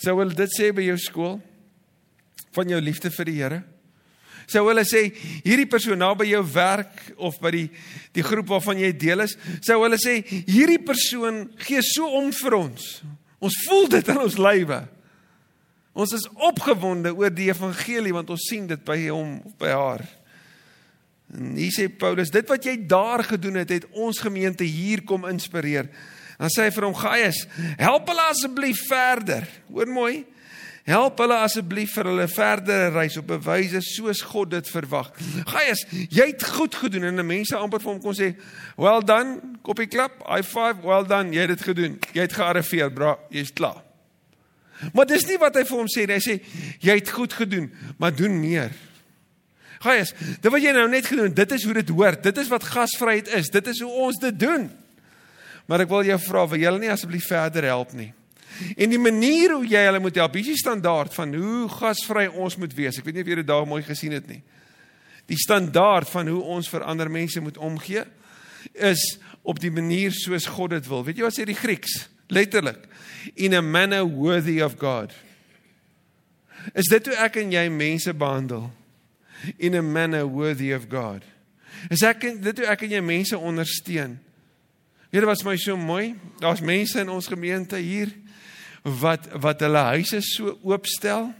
Sou 0.00 0.16
hulle 0.18 0.34
dit 0.36 0.54
sê 0.54 0.70
by 0.74 0.84
jou 0.86 0.96
skool? 1.00 1.38
Van 2.54 2.70
jou 2.70 2.80
liefde 2.82 3.10
vir 3.14 3.30
die 3.30 3.38
Here? 3.38 3.60
Sou 4.50 4.66
hulle 4.68 4.84
sê 4.86 5.06
hierdie 5.44 5.68
persoon 5.70 6.00
naby 6.02 6.28
jou 6.28 6.42
werk 6.52 6.98
of 7.16 7.38
by 7.40 7.52
die 7.54 7.68
die 8.16 8.24
groep 8.24 8.50
waarvan 8.52 8.82
jy 8.82 8.90
deel 8.92 9.24
is, 9.24 9.36
sou 9.64 9.78
hulle 9.82 9.98
sê 10.00 10.18
hierdie 10.28 10.82
persoon 10.84 11.46
gee 11.64 11.80
so 11.86 12.10
om 12.20 12.28
vir 12.34 12.58
ons. 12.58 12.90
Ons 13.44 13.56
voel 13.64 13.88
dit 13.96 14.10
in 14.12 14.20
ons 14.20 14.36
lywe. 14.40 14.80
Ons 15.94 16.14
is 16.16 16.26
opgewonde 16.42 17.14
oor 17.14 17.32
die 17.32 17.48
evangelie 17.50 18.12
want 18.14 18.32
ons 18.34 18.46
sien 18.50 18.66
dit 18.68 18.84
by 18.84 18.98
hom 19.06 19.38
of 19.46 19.56
by 19.60 19.72
haar. 19.72 20.04
En 21.34 21.54
hier 21.58 21.72
sê 21.74 21.88
Paulus, 21.90 22.30
dit 22.30 22.48
wat 22.48 22.66
jy 22.66 22.76
daar 22.86 23.24
gedoen 23.26 23.58
het, 23.62 23.72
het 23.74 23.88
ons 23.90 24.20
gemeente 24.22 24.64
hier 24.64 25.02
kom 25.06 25.26
inspireer. 25.26 25.88
Dan 26.38 26.52
sê 26.52 26.68
hy 26.68 26.74
vir 26.74 26.86
hom 26.88 26.94
Gaius, 26.98 27.44
help 27.80 28.08
hulle 28.10 28.28
asseblief 28.30 28.86
verder. 28.88 29.46
Hoor 29.72 29.90
mooi. 29.90 30.14
Help 30.84 31.22
hulle 31.22 31.36
asseblief 31.40 31.94
vir 31.96 32.10
hulle 32.10 32.26
verdere 32.28 32.90
reis 32.92 33.16
op 33.16 33.30
'n 33.30 33.40
wyse 33.40 33.80
soos 33.80 34.20
God 34.20 34.50
dit 34.50 34.68
verwag. 34.68 35.12
Gaius, 35.48 35.86
jy 36.10 36.26
het 36.26 36.44
goed 36.44 36.74
gedoen 36.74 37.04
en 37.04 37.26
mense 37.26 37.56
amper 37.56 37.80
vir 37.80 37.92
hom 37.92 38.00
kon 38.00 38.14
sê, 38.14 38.36
"Well 38.76 39.00
done, 39.00 39.40
koppie 39.62 39.86
klap, 39.86 40.12
high 40.28 40.46
five, 40.46 40.82
well 40.84 41.06
done, 41.06 41.32
jy 41.32 41.40
het 41.40 41.48
dit 41.48 41.62
gedoen. 41.62 41.98
Jy 42.12 42.20
het 42.20 42.32
gearriveer, 42.32 42.92
bra, 42.92 43.18
jy's 43.30 43.52
klaar." 43.52 43.82
Maar 44.92 45.06
dis 45.06 45.26
nie 45.26 45.38
wat 45.38 45.54
hy 45.54 45.64
vir 45.64 45.78
hom 45.78 45.86
sê 45.86 46.06
nie. 46.06 46.14
Hy 46.14 46.20
sê 46.20 46.40
jy 46.80 46.94
het 46.94 47.10
goed 47.10 47.32
gedoen, 47.32 47.72
maar 47.98 48.14
doen 48.14 48.40
meer. 48.40 48.70
Gaius, 49.84 50.14
dit 50.16 50.50
wat 50.52 50.64
jy 50.64 50.72
nou 50.72 50.86
net 50.88 51.08
gedoen, 51.10 51.32
dit 51.36 51.54
is 51.56 51.64
hoe 51.68 51.76
dit 51.76 51.92
hoort. 51.92 52.22
Dit 52.24 52.38
is 52.40 52.50
wat 52.52 52.64
gasvryheid 52.64 53.28
is. 53.36 53.50
Dit 53.52 53.68
is 53.68 53.82
hoe 53.84 53.92
ons 54.06 54.20
dit 54.22 54.38
doen. 54.40 54.68
Maar 55.68 55.84
ek 55.84 55.92
wil 55.92 56.08
jou 56.08 56.18
vra, 56.26 56.44
wil 56.48 56.60
jy 56.60 56.68
hulle 56.68 56.82
nie 56.82 56.92
asseblief 56.92 57.28
verder 57.28 57.68
help 57.68 57.92
nie? 57.96 58.10
En 58.78 58.92
die 58.92 59.00
manier 59.00 59.56
hoe 59.56 59.66
jy 59.66 59.82
hulle 59.88 60.00
moet 60.02 60.18
help, 60.20 60.36
is 60.38 60.52
die 60.52 60.60
standaard 60.60 61.14
van 61.16 61.32
hoe 61.34 61.68
gasvry 61.72 62.26
ons 62.30 62.56
moet 62.60 62.74
wees. 62.76 63.00
Ek 63.00 63.06
weet 63.08 63.18
nie 63.18 63.24
of 63.24 63.32
jy 63.32 63.38
dit 63.40 63.48
daar 63.48 63.66
mooi 63.68 63.82
gesien 63.84 64.14
het 64.14 64.28
nie. 64.30 64.40
Die 65.30 65.40
standaard 65.40 66.08
van 66.12 66.28
hoe 66.30 66.42
ons 66.54 66.68
vir 66.70 66.84
ander 66.84 67.10
mense 67.10 67.40
moet 67.40 67.58
omgee 67.58 68.04
is 68.74 69.02
op 69.44 69.60
die 69.60 69.72
manier 69.72 70.12
soos 70.16 70.46
God 70.52 70.76
dit 70.76 70.88
wil. 70.88 71.04
Weet 71.04 71.20
jy 71.20 71.26
wat 71.26 71.36
sê 71.36 71.46
die 71.48 71.58
Grieks? 71.58 72.04
Letterlik 72.32 72.86
in 73.40 73.56
a 73.56 73.60
manner 73.64 74.04
worthy 74.04 74.60
of 74.64 74.78
God. 74.80 75.12
Is 76.72 76.88
dit 76.92 77.10
hoe 77.10 77.16
ek 77.24 77.40
en 77.42 77.52
jy 77.52 77.66
mense 77.72 78.12
behandel? 78.16 78.68
In 79.58 79.74
a 79.74 79.82
manner 79.82 80.26
worthy 80.26 80.72
of 80.72 80.88
God. 80.88 81.24
Is 81.90 82.02
ek 82.06 82.26
dit 82.42 82.58
hoe 82.58 82.68
ek 82.70 82.84
en 82.86 82.94
jy 82.96 83.02
mense 83.04 83.38
ondersteun? 83.38 84.18
Here 85.14 85.26
was 85.26 85.44
my 85.46 85.56
so 85.56 85.76
mooi. 85.76 86.14
Daar's 86.42 86.62
mense 86.64 86.98
in 87.00 87.10
ons 87.12 87.28
gemeente 87.30 87.78
hier 87.78 88.10
wat 88.84 89.28
wat 89.40 89.62
hulle 89.64 89.82
huise 89.94 90.20
so 90.26 90.58
oopstel 90.66 91.30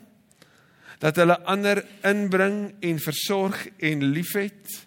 dat 1.02 1.18
hulle 1.20 1.36
ander 1.50 1.82
inbring 2.06 2.70
en 2.80 3.00
versorg 3.02 3.66
en 3.82 4.06
liefhet 4.14 4.78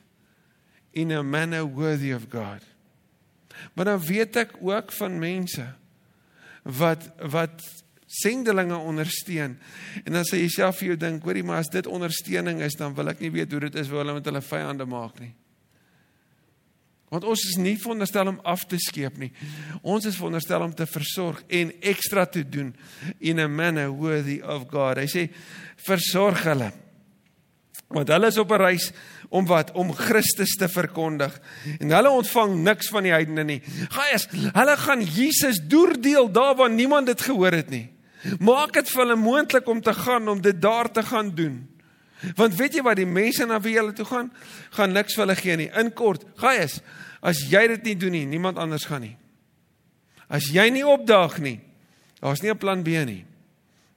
in 0.97 1.11
a 1.13 1.21
manner 1.21 1.67
worthy 1.67 2.13
of 2.15 2.25
God. 2.31 2.63
Maar 3.73 3.91
dan 3.91 4.01
weet 4.01 4.39
ek 4.41 4.55
ook 4.61 4.91
van 4.97 5.19
mense 5.19 5.67
wat 6.63 7.09
wat 7.31 7.61
sendelinge 8.07 8.77
ondersteun. 8.79 9.57
En 10.05 10.15
dan 10.15 10.23
sê 10.27 10.39
jy 10.39 10.47
self 10.51 10.79
vir 10.79 10.93
jou 10.93 10.99
dink, 11.01 11.25
hoorie, 11.27 11.43
maar 11.43 11.59
as 11.63 11.71
dit 11.71 11.87
ondersteuning 11.87 12.63
is, 12.63 12.77
dan 12.79 12.95
wil 12.95 13.11
ek 13.11 13.19
nie 13.23 13.33
weet 13.35 13.51
hoe 13.51 13.65
dit 13.67 13.75
is 13.75 13.91
waar 13.91 14.05
hulle 14.05 14.17
met 14.21 14.31
hulle 14.31 14.41
vyande 14.41 14.87
maak 14.87 15.19
nie. 15.19 15.33
Want 17.11 17.23
ons 17.23 17.43
is 17.47 17.55
nie 17.59 17.77
veronderstel 17.79 18.27
om 18.33 18.39
af 18.43 18.65
te 18.67 18.79
skeep 18.83 19.19
nie. 19.19 19.29
Ons 19.79 20.09
is 20.09 20.17
veronderstel 20.19 20.65
om 20.65 20.73
te 20.75 20.87
versorg 20.89 21.39
en 21.47 21.71
ekstra 21.79 22.25
te 22.27 22.43
doen 22.43 22.73
in 23.23 23.39
a 23.39 23.47
manner 23.47 23.93
worthy 23.95 24.41
of 24.43 24.67
God. 24.71 24.99
Hy 24.99 25.07
sê 25.11 25.27
versorg 25.87 26.43
hulle. 26.49 26.73
Want 27.95 28.11
hulle 28.11 28.27
is 28.27 28.37
op 28.37 28.51
'n 28.51 28.59
reis 28.59 28.91
om 29.29 29.45
wat 29.47 29.71
om 29.71 29.93
Christus 29.93 30.55
te 30.59 30.67
verkondig 30.67 31.39
en 31.79 31.91
hulle 31.91 32.09
ontvang 32.09 32.55
niks 32.63 32.89
van 32.89 33.03
die 33.03 33.11
heidene 33.11 33.43
nie. 33.43 33.61
Gaius, 33.89 34.27
hulle 34.31 34.77
gaan 34.77 35.01
Jesus 35.01 35.59
doordeel 35.63 36.31
daar 36.31 36.55
waar 36.55 36.69
niemand 36.69 37.07
dit 37.07 37.21
gehoor 37.21 37.51
het 37.51 37.69
nie. 37.69 37.96
Maak 38.39 38.73
dit 38.73 38.89
vir 38.89 39.03
hulle 39.03 39.17
moontlik 39.19 39.67
om 39.67 39.81
te 39.81 39.93
gaan 39.93 40.27
om 40.27 40.41
dit 40.41 40.61
daar 40.61 40.91
te 40.91 41.03
gaan 41.03 41.29
doen. 41.35 41.67
Want 42.35 42.55
weet 42.57 42.79
jy 42.79 42.83
wat 42.85 42.97
die 42.97 43.05
mense 43.05 43.45
na 43.45 43.59
wie 43.61 43.75
hulle 43.77 43.93
toe 43.93 44.05
gaan, 44.09 44.31
gaan 44.73 44.91
niks 44.91 45.15
vir 45.15 45.25
hulle 45.25 45.37
gee 45.37 45.57
nie. 45.59 45.69
In 45.77 45.93
kort, 45.93 46.25
Gaius, 46.41 46.79
as 47.21 47.43
jy 47.51 47.67
dit 47.75 47.91
nie 47.91 47.95
doen 47.95 48.15
nie, 48.17 48.25
niemand 48.25 48.57
anders 48.57 48.87
gaan 48.89 49.05
nie. 49.05 49.15
As 50.27 50.49
jy 50.51 50.69
nie 50.73 50.85
opdaag 50.85 51.37
nie, 51.39 51.59
daar's 52.19 52.41
nie 52.41 52.51
'n 52.51 52.57
plan 52.57 52.83
B 52.83 53.05
nie. 53.05 53.25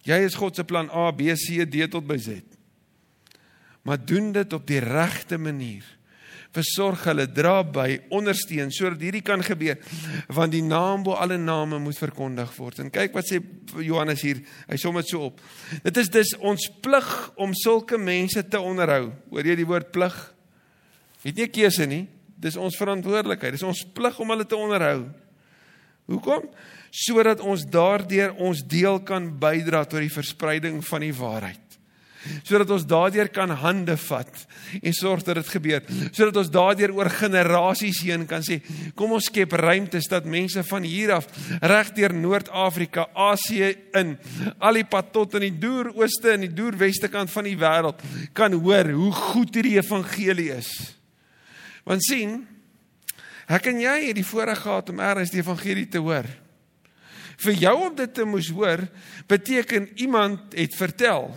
Jy 0.04 0.24
is 0.24 0.34
God 0.34 0.56
se 0.56 0.64
plan 0.64 0.90
A, 0.90 1.10
B, 1.12 1.34
C, 1.34 1.64
D 1.64 1.88
tot 1.88 2.06
by 2.06 2.16
Z 2.16 2.50
maar 3.82 4.04
doen 4.04 4.32
dit 4.32 4.52
op 4.52 4.66
die 4.66 4.78
regte 4.78 5.38
manier. 5.38 5.84
Versorg 6.50 7.04
hulle, 7.06 7.28
dra 7.30 7.60
by, 7.62 8.00
ondersteun 8.10 8.72
sodat 8.74 9.02
hierdie 9.04 9.22
kan 9.22 9.42
gebeur 9.46 9.78
want 10.34 10.50
die 10.50 10.64
naam 10.66 11.04
bo 11.06 11.14
alle 11.14 11.38
name 11.38 11.78
moet 11.78 11.98
verkondig 11.98 12.50
word. 12.56 12.80
En 12.82 12.90
kyk 12.90 13.14
wat 13.14 13.28
sê 13.30 13.38
Johannes 13.78 14.24
hier, 14.26 14.40
hy 14.66 14.78
som 14.80 14.98
dit 14.98 15.12
so 15.12 15.28
op. 15.30 15.38
Dit 15.84 16.00
is 16.02 16.10
dus 16.10 16.34
ons 16.42 16.66
plig 16.82 17.12
om 17.38 17.54
sulke 17.54 18.00
mense 18.02 18.42
te 18.50 18.58
onderhou. 18.58 19.12
Hoor 19.30 19.46
jy 19.46 19.56
die 19.62 19.68
woord 19.68 19.92
plig? 19.94 20.16
Het 21.22 21.36
nie 21.36 21.46
'n 21.46 21.54
keuse 21.54 21.86
nie. 21.86 22.08
Dis 22.40 22.56
ons 22.56 22.76
verantwoordelikheid. 22.76 23.52
Dis 23.52 23.62
ons 23.62 23.84
plig 23.94 24.18
om 24.18 24.30
hulle 24.30 24.46
te 24.46 24.56
onderhou. 24.56 25.06
Hoekom? 26.06 26.48
Sodat 26.90 27.40
ons 27.40 27.64
daardeur 27.64 28.34
ons 28.34 28.62
deel 28.66 29.00
kan 29.00 29.38
bydra 29.38 29.84
tot 29.84 30.00
die 30.00 30.10
verspreiding 30.10 30.82
van 30.84 31.00
die 31.00 31.14
waarheid 31.14 31.69
sodat 32.42 32.70
ons 32.70 32.86
daardeur 32.86 33.30
kan 33.32 33.50
hande 33.62 33.96
vat 33.96 34.42
en 34.82 34.96
sorg 34.96 35.24
dat 35.26 35.40
dit 35.40 35.52
gebeur 35.54 35.84
sodat 36.10 36.42
ons 36.42 36.52
daardeur 36.52 36.94
oor 36.98 37.10
generasies 37.12 38.02
heen 38.06 38.26
kan 38.30 38.44
sê 38.46 38.60
kom 38.98 39.14
ons 39.16 39.30
skep 39.30 39.54
ruimtes 39.56 40.08
dat 40.10 40.28
mense 40.28 40.64
van 40.70 40.86
hier 40.86 41.14
af 41.16 41.28
reg 41.60 41.92
deur 41.96 42.14
Noord-Afrika, 42.14 43.06
Asië 43.14 43.72
in 43.96 44.14
al 44.58 44.80
die 44.80 44.86
pad 44.88 45.12
tot 45.14 45.36
in 45.38 45.46
die 45.48 45.58
deur 45.62 45.90
ooste 45.96 46.34
en 46.34 46.44
die 46.44 46.54
deur 46.54 46.76
weste 46.80 47.10
kant 47.12 47.32
van 47.32 47.48
die 47.48 47.56
wêreld 47.58 48.02
kan 48.36 48.54
hoor 48.54 48.92
hoe 48.94 49.12
goed 49.12 49.54
hierdie 49.56 49.78
evangelie 49.78 50.50
is. 50.54 50.70
Want 51.86 52.04
sien, 52.04 52.40
ek 53.50 53.70
en 53.72 53.82
jy 53.82 53.96
het 54.08 54.18
die 54.18 54.26
voorreg 54.26 54.62
gehad 54.62 54.92
om 54.92 55.02
eers 55.02 55.32
die 55.32 55.42
evangelie 55.42 55.88
te 55.90 56.02
hoor. 56.02 56.28
Vir 57.40 57.56
jou 57.56 57.76
om 57.88 57.94
dit 57.96 58.12
te 58.14 58.26
moes 58.28 58.50
hoor, 58.52 58.84
beteken 59.30 59.88
iemand 60.02 60.54
het 60.58 60.76
vertel 60.76 61.30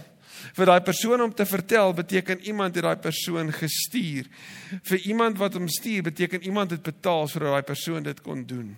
vir 0.54 0.66
daai 0.66 0.82
persoon 0.82 1.22
om 1.22 1.34
te 1.34 1.46
vertel 1.46 1.94
beteken 1.94 2.42
iemand 2.48 2.76
het 2.76 2.84
daai 2.84 3.00
persoon 3.02 3.52
gestuur. 3.54 4.28
Vir 4.84 4.98
iemand 5.10 5.38
wat 5.38 5.54
hom 5.54 5.68
stuur 5.68 6.04
beteken 6.04 6.44
iemand 6.44 6.72
het 6.72 6.84
betaal 6.84 7.28
sodat 7.28 7.56
daai 7.56 7.68
persoon 7.68 8.04
dit 8.04 8.22
kon 8.22 8.46
doen. 8.46 8.74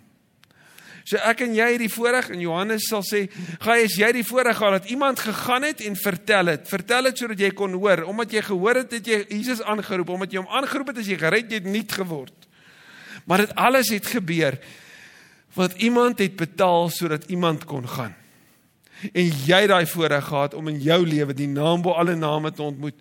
So 1.06 1.22
ek 1.22 1.44
en 1.46 1.54
jy 1.54 1.68
het 1.76 1.82
die 1.84 1.92
voorreg 1.94 2.32
en 2.34 2.42
Johannes 2.42 2.88
sal 2.90 3.04
sê, 3.06 3.30
"Gaan 3.62 3.84
as 3.84 3.96
jy 3.96 4.12
die 4.12 4.24
voorreg 4.24 4.58
gehad 4.58 4.82
dat 4.82 4.90
iemand 4.90 5.20
gegaan 5.20 5.64
het 5.64 5.82
en 5.82 5.96
vertel 5.96 6.46
het. 6.46 6.68
Vertel 6.68 7.04
dit 7.04 7.18
sodat 7.18 7.40
jy 7.40 7.52
kon 7.52 7.74
hoor. 7.74 8.04
Omdat 8.04 8.32
jy 8.32 8.42
gehoor 8.42 8.76
het 8.76 8.92
het 8.92 9.06
jy 9.06 9.26
Jesus 9.30 9.62
aangeroep, 9.62 10.10
omdat 10.10 10.32
jy 10.32 10.38
hom 10.38 10.48
aangeroep 10.50 10.88
het 10.88 10.98
as 10.98 11.08
jy 11.08 11.18
gered 11.18 11.52
jy 11.52 11.56
het 11.56 11.66
nuut 11.66 11.92
geword. 11.92 12.48
Maar 13.26 13.38
dit 13.38 13.56
alles 13.56 13.90
het 13.90 14.06
gebeur 14.06 14.60
want 15.56 15.74
iemand 15.74 16.20
het 16.20 16.36
betaal 16.36 16.90
sodat 16.90 17.30
iemand 17.32 17.66
kon 17.66 17.88
gaan. 17.88 18.16
En 19.14 19.32
jy 19.46 19.62
daai 19.68 19.86
voorreg 19.90 20.28
gehad 20.30 20.54
om 20.58 20.68
in 20.72 20.80
jou 20.82 21.00
lewe 21.06 21.34
die 21.36 21.50
naam 21.52 21.84
bo 21.86 21.96
alle 22.00 22.16
name 22.16 22.52
te 22.52 22.64
ontmoet. 22.64 22.98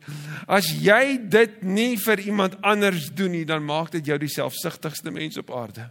As 0.46 0.68
jy 0.68 1.18
dit 1.30 1.62
nie 1.62 1.94
vir 2.00 2.20
iemand 2.26 2.56
anders 2.62 3.10
doen 3.14 3.34
nie, 3.36 3.44
dan 3.48 3.64
maak 3.64 3.92
dit 3.94 4.06
jou 4.06 4.18
die 4.18 4.32
selfsugtigste 4.32 5.12
mens 5.14 5.38
op 5.40 5.52
aarde. 5.54 5.88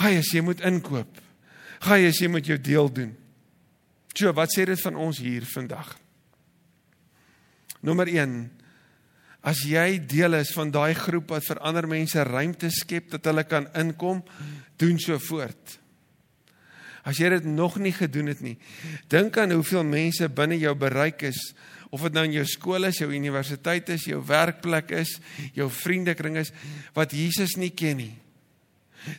Gaan 0.00 0.16
jy, 0.16 0.22
jy 0.38 0.44
moet 0.44 0.62
inkoop. 0.64 1.20
Gaan 1.82 2.00
jy, 2.00 2.12
jy 2.20 2.30
moet 2.32 2.48
jou 2.48 2.58
deel 2.60 2.88
doen. 2.92 3.12
So, 4.12 4.32
wat 4.36 4.52
sê 4.52 4.66
dit 4.68 4.80
van 4.80 4.96
ons 5.00 5.20
hier 5.22 5.44
vandag? 5.54 5.94
Nommer 7.82 8.08
1. 8.08 8.36
As 9.42 9.64
jy 9.66 9.98
deel 10.06 10.38
is 10.38 10.52
van 10.54 10.70
daai 10.70 10.94
groep 10.94 11.32
wat 11.34 11.46
vir 11.48 11.60
ander 11.66 11.88
mense 11.90 12.24
ruimte 12.28 12.70
skep 12.70 13.10
dat 13.16 13.26
hulle 13.26 13.42
kan 13.48 13.66
inkom, 13.78 14.20
doen 14.78 15.00
so 15.02 15.18
voort. 15.18 15.81
As 17.02 17.18
jy 17.18 17.32
dit 17.34 17.46
nog 17.50 17.80
nie 17.82 17.94
gedoen 17.94 18.30
het 18.30 18.40
nie, 18.44 18.56
dink 19.10 19.36
aan 19.40 19.54
hoeveel 19.56 19.82
mense 19.84 20.28
binne 20.30 20.58
jou 20.60 20.74
bereik 20.78 21.24
is, 21.32 21.40
of 21.92 22.06
dit 22.06 22.14
nou 22.16 22.24
in 22.24 22.36
jou 22.38 22.44
skool 22.48 22.88
is, 22.88 23.02
jou 23.02 23.10
universiteit 23.12 23.90
is, 23.92 24.06
jou 24.08 24.22
werkplek 24.24 24.94
is, 25.02 25.18
jou 25.56 25.68
vriendekring 25.68 26.38
is 26.40 26.52
wat 26.96 27.12
Jesus 27.12 27.58
nie 27.60 27.72
ken 27.76 27.98
nie. 28.00 28.14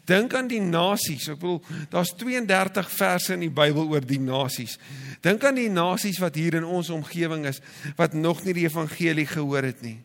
Dink 0.08 0.32
aan 0.34 0.48
die 0.48 0.62
nasies. 0.64 1.28
Ek 1.32 1.42
bedoel, 1.42 1.60
daar's 1.92 2.14
32 2.16 2.90
verse 2.94 3.36
in 3.36 3.44
die 3.44 3.52
Bybel 3.54 3.90
oor 3.92 4.06
die 4.08 4.22
nasies. 4.22 4.78
Dink 5.24 5.44
aan 5.44 5.60
die 5.60 5.70
nasies 5.72 6.22
wat 6.24 6.40
hier 6.40 6.58
in 6.60 6.66
ons 6.66 6.90
omgewing 6.94 7.46
is 7.50 7.60
wat 8.00 8.16
nog 8.16 8.46
nie 8.48 8.56
die 8.56 8.66
evangelie 8.70 9.28
gehoor 9.28 9.68
het 9.68 9.84
nie. 9.86 9.98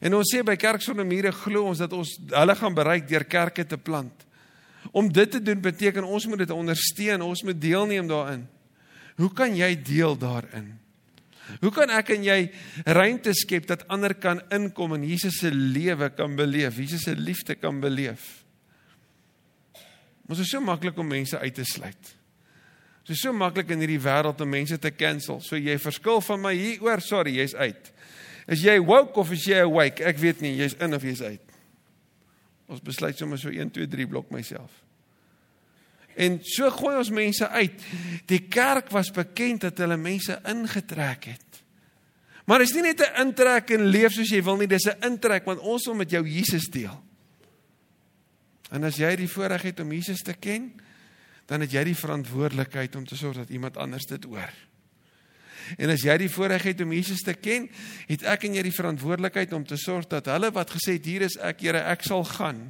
En 0.00 0.16
ons 0.16 0.30
sê 0.32 0.40
by 0.46 0.56
Kerk 0.56 0.84
sonder 0.84 1.04
mure 1.04 1.32
glo 1.42 1.66
ons 1.68 1.82
dat 1.82 1.92
ons 1.92 2.14
hulle 2.30 2.56
gaan 2.56 2.76
bereik 2.78 3.08
deur 3.10 3.26
kerke 3.28 3.66
te 3.68 3.76
plant. 3.76 4.24
Om 4.90 5.12
dit 5.12 5.30
te 5.30 5.42
doen 5.42 5.60
beteken 5.60 6.04
ons 6.04 6.26
moet 6.26 6.38
dit 6.38 6.50
ondersteun, 6.50 7.22
ons 7.22 7.42
moet 7.42 7.60
deelneem 7.60 8.08
daarin. 8.08 8.46
Hoe 9.20 9.32
kan 9.36 9.56
jy 9.56 9.74
deel 9.84 10.16
daarin? 10.18 10.72
Hoe 11.58 11.72
kan 11.74 11.90
ek 11.92 12.12
en 12.14 12.24
jy 12.24 12.38
ruimte 12.86 13.34
skep 13.34 13.66
dat 13.68 13.82
ander 13.90 14.14
kan 14.14 14.38
inkom 14.54 14.94
en 14.96 15.04
Jesus 15.06 15.40
se 15.42 15.50
lewe 15.50 16.10
kan 16.14 16.36
beleef, 16.38 16.78
Jesus 16.78 17.04
se 17.08 17.16
liefde 17.18 17.56
kan 17.58 17.80
beleef? 17.82 18.44
Ons 20.30 20.44
is 20.44 20.52
so 20.52 20.62
maklik 20.62 20.98
om 21.02 21.08
mense 21.10 21.38
uit 21.38 21.54
te 21.54 21.66
sluit. 21.66 22.14
Dit 23.02 23.16
is 23.16 23.24
so 23.24 23.34
maklik 23.34 23.72
in 23.74 23.80
hierdie 23.82 24.02
wêreld 24.02 24.40
om 24.44 24.52
mense 24.52 24.76
te 24.78 24.92
cancel. 24.94 25.40
So 25.42 25.58
jy 25.58 25.74
verskil 25.82 26.20
van 26.22 26.44
my 26.44 26.54
hieroor, 26.54 27.02
sorry, 27.02 27.34
jy's 27.40 27.56
uit. 27.58 27.90
Is 28.50 28.62
jy 28.62 28.76
woke 28.78 29.18
of 29.18 29.32
is 29.34 29.48
jy 29.50 29.58
awake? 29.64 30.04
Ek 30.06 30.20
weet 30.22 30.44
nie, 30.44 30.54
jy's 30.60 30.76
in 30.78 30.94
of 30.94 31.02
jy's 31.06 31.22
uit. 31.24 31.49
Ons 32.70 32.82
besluit 32.86 33.18
sommer 33.18 33.38
so 33.40 33.50
1 33.50 33.72
2 33.74 33.88
3 33.90 34.06
blok 34.10 34.30
myself. 34.30 34.70
En 36.20 36.38
so 36.44 36.70
gooi 36.74 36.96
ons 37.00 37.10
mense 37.14 37.48
uit. 37.48 37.84
Die 38.30 38.42
kerk 38.52 38.90
was 38.94 39.10
bekend 39.14 39.66
dat 39.66 39.78
hulle 39.82 39.98
mense 39.98 40.36
ingetrek 40.48 41.30
het. 41.32 41.62
Maar 42.50 42.64
is 42.64 42.74
nie 42.74 42.82
net 42.82 43.00
'n 43.00 43.26
intrek 43.26 43.70
en 43.70 43.90
leef 43.90 44.12
soos 44.12 44.30
jy 44.30 44.42
wil 44.42 44.56
nie, 44.56 44.66
dis 44.66 44.86
'n 44.86 45.02
intrek 45.06 45.44
want 45.44 45.60
ons 45.60 45.86
wil 45.86 45.94
met 45.94 46.10
jou 46.10 46.26
Jesus 46.26 46.68
deel. 46.70 47.02
En 48.70 48.84
as 48.84 48.96
jy 48.96 49.16
die 49.16 49.28
voorreg 49.28 49.62
het 49.62 49.80
om 49.80 49.92
Jesus 49.92 50.22
te 50.22 50.34
ken, 50.34 50.72
dan 51.46 51.60
het 51.60 51.70
jy 51.70 51.84
die 51.84 51.96
verantwoordelikheid 51.96 52.96
om 52.96 53.06
te 53.06 53.16
sorg 53.16 53.36
dat 53.36 53.48
iemand 53.48 53.76
anders 53.76 54.06
dit 54.06 54.24
hoor. 54.24 54.52
En 55.78 55.90
as 55.92 56.04
jy 56.04 56.16
die 56.22 56.30
voorreg 56.32 56.62
het 56.70 56.80
om 56.84 56.92
Jesus 56.92 57.24
te 57.26 57.34
ken, 57.34 57.68
het 58.08 58.24
ek 58.28 58.46
en 58.48 58.56
jy 58.58 58.64
die 58.66 58.74
verantwoordelikheid 58.74 59.52
om 59.56 59.66
te 59.66 59.78
sorg 59.80 60.08
dat 60.10 60.30
hulle 60.32 60.52
wat 60.54 60.72
gesê 60.76 60.98
het 60.98 61.08
hier 61.08 61.26
is 61.26 61.36
ek, 61.36 61.60
Here, 61.64 61.82
ek 61.92 62.06
sal 62.06 62.24
gaan, 62.24 62.62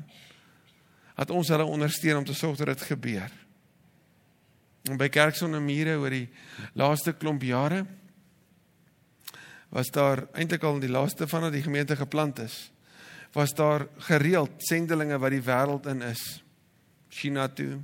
dat 1.17 1.31
ons 1.31 1.49
hulle 1.53 1.69
ondersteun 1.69 2.23
om 2.23 2.27
te 2.27 2.35
sorg 2.35 2.59
dat 2.61 2.73
dit 2.73 2.89
gebeur. 2.91 3.31
En 4.89 4.97
by 5.01 5.11
Kerk 5.13 5.37
sonder 5.37 5.61
mure 5.63 5.99
oor 6.01 6.15
die 6.15 6.29
laaste 6.79 7.13
klomp 7.13 7.45
jare 7.45 7.85
was 9.71 9.91
daar 9.95 10.25
eintlik 10.35 10.65
al 10.67 10.81
die 10.83 10.91
laaste 10.91 11.29
van 11.31 11.47
dat 11.47 11.55
die 11.55 11.63
gemeente 11.63 11.95
geplant 11.97 12.41
is. 12.43 12.73
Was 13.37 13.55
daar 13.55 13.87
gereeld 14.09 14.57
sendelinge 14.67 15.19
wat 15.23 15.31
die 15.31 15.45
wêreld 15.47 15.87
in 15.87 16.03
is. 16.03 16.43
China 17.09 17.47
toe, 17.49 17.79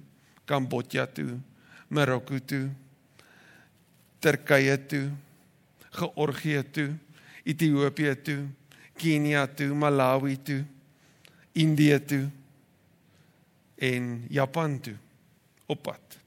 Kambodja 0.44 1.06
toe, 1.06 1.38
Marokko 1.88 2.38
toe, 2.42 2.64
Turkye 4.18 4.76
toe, 4.86 5.10
Georgië 5.90 6.62
toe, 6.72 6.90
Ethiopië 7.44 8.14
toe, 8.22 8.40
Kenia 8.96 9.46
toe, 9.46 9.74
Malawi 9.74 10.36
toe, 10.42 10.64
Indië 11.52 12.00
toe 12.04 12.24
en 13.76 14.26
Japan 14.28 14.80
toe 14.80 14.96
op 15.66 15.82
pad. 15.82 16.18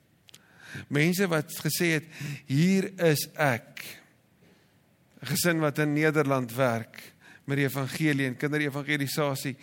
Mense 0.87 1.27
wat 1.27 1.53
gesê 1.65 1.93
het 1.97 2.09
hier 2.45 2.91
is 3.09 3.27
ek. 3.33 3.85
'n 5.19 5.25
Gesin 5.25 5.59
wat 5.59 5.79
in 5.79 5.93
Nederland 5.93 6.53
werk 6.55 7.13
met 7.43 7.57
die 7.57 7.65
evangelie 7.65 8.27
en 8.27 8.37
kinderevangelisasie 8.37 9.55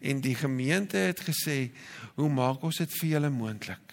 en 0.00 0.20
die 0.20 0.34
gemeente 0.34 0.96
het 0.96 1.20
gesê 1.20 1.70
hoe 2.14 2.28
maak 2.28 2.62
ons 2.62 2.76
dit 2.82 2.92
vir 3.00 3.08
julle 3.08 3.30
moontlik? 3.30 3.87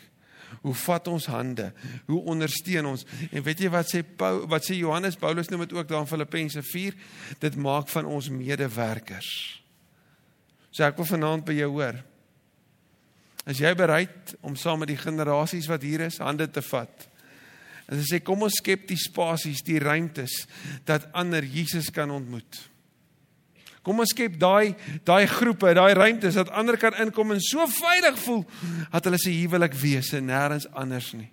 Hoe 0.65 0.73
vat 0.73 1.08
ons 1.12 1.28
hande? 1.30 1.67
Hoe 2.08 2.23
ondersteun 2.34 2.88
ons? 2.89 3.06
En 3.30 3.43
weet 3.45 3.60
jy 3.62 3.69
wat 3.69 3.91
sê 3.91 4.01
Paul, 4.01 4.47
wat 4.49 4.65
sê 4.65 4.80
Johannes 4.80 5.17
Paulus 5.21 5.51
noem 5.51 5.67
dit 5.67 5.75
ook 5.78 5.91
daar 5.91 6.01
in 6.01 6.10
Filippense 6.10 6.63
4, 6.65 6.97
dit 7.43 7.58
maak 7.62 7.91
van 7.93 8.10
ons 8.10 8.32
medewerkers. 8.34 9.30
So 10.73 10.84
ek 10.88 10.97
wil 10.97 11.10
vanaand 11.12 11.45
by 11.45 11.60
jou 11.60 11.69
hoor. 11.78 12.01
Is 13.45 13.62
jy 13.62 13.75
bereid 13.78 14.34
om 14.41 14.58
saam 14.58 14.82
met 14.82 14.89
die 14.89 14.97
generasies 14.97 15.69
wat 15.69 15.86
hier 15.86 16.08
is 16.08 16.17
hande 16.23 16.49
te 16.49 16.65
vat? 16.65 17.06
En 17.86 18.01
sê 18.01 18.23
kom 18.25 18.41
ons 18.47 18.58
skep 18.58 18.88
die 18.89 18.97
spasies, 18.97 19.62
die 19.62 19.78
ruimtes 19.78 20.47
dat 20.89 21.06
ander 21.13 21.45
Jesus 21.45 21.91
kan 21.93 22.10
ontmoet. 22.10 22.58
Kom 23.86 24.02
ons 24.02 24.10
skep 24.15 24.39
daai 24.41 24.74
daai 25.06 25.28
groepe, 25.30 25.69
daai 25.78 25.93
ruimtes 25.93 26.39
dat 26.39 26.50
ander 26.50 26.78
kan 26.82 26.95
inkom 27.04 27.36
en 27.36 27.41
so 27.43 27.67
veilig 27.69 28.17
voel 28.24 28.43
dat 28.89 29.06
hulle 29.06 29.21
se 29.21 29.34
huwelik 29.36 29.78
wees 29.78 30.10
en 30.17 30.26
nêrens 30.32 30.65
anders 30.74 31.12
nie. 31.13 31.30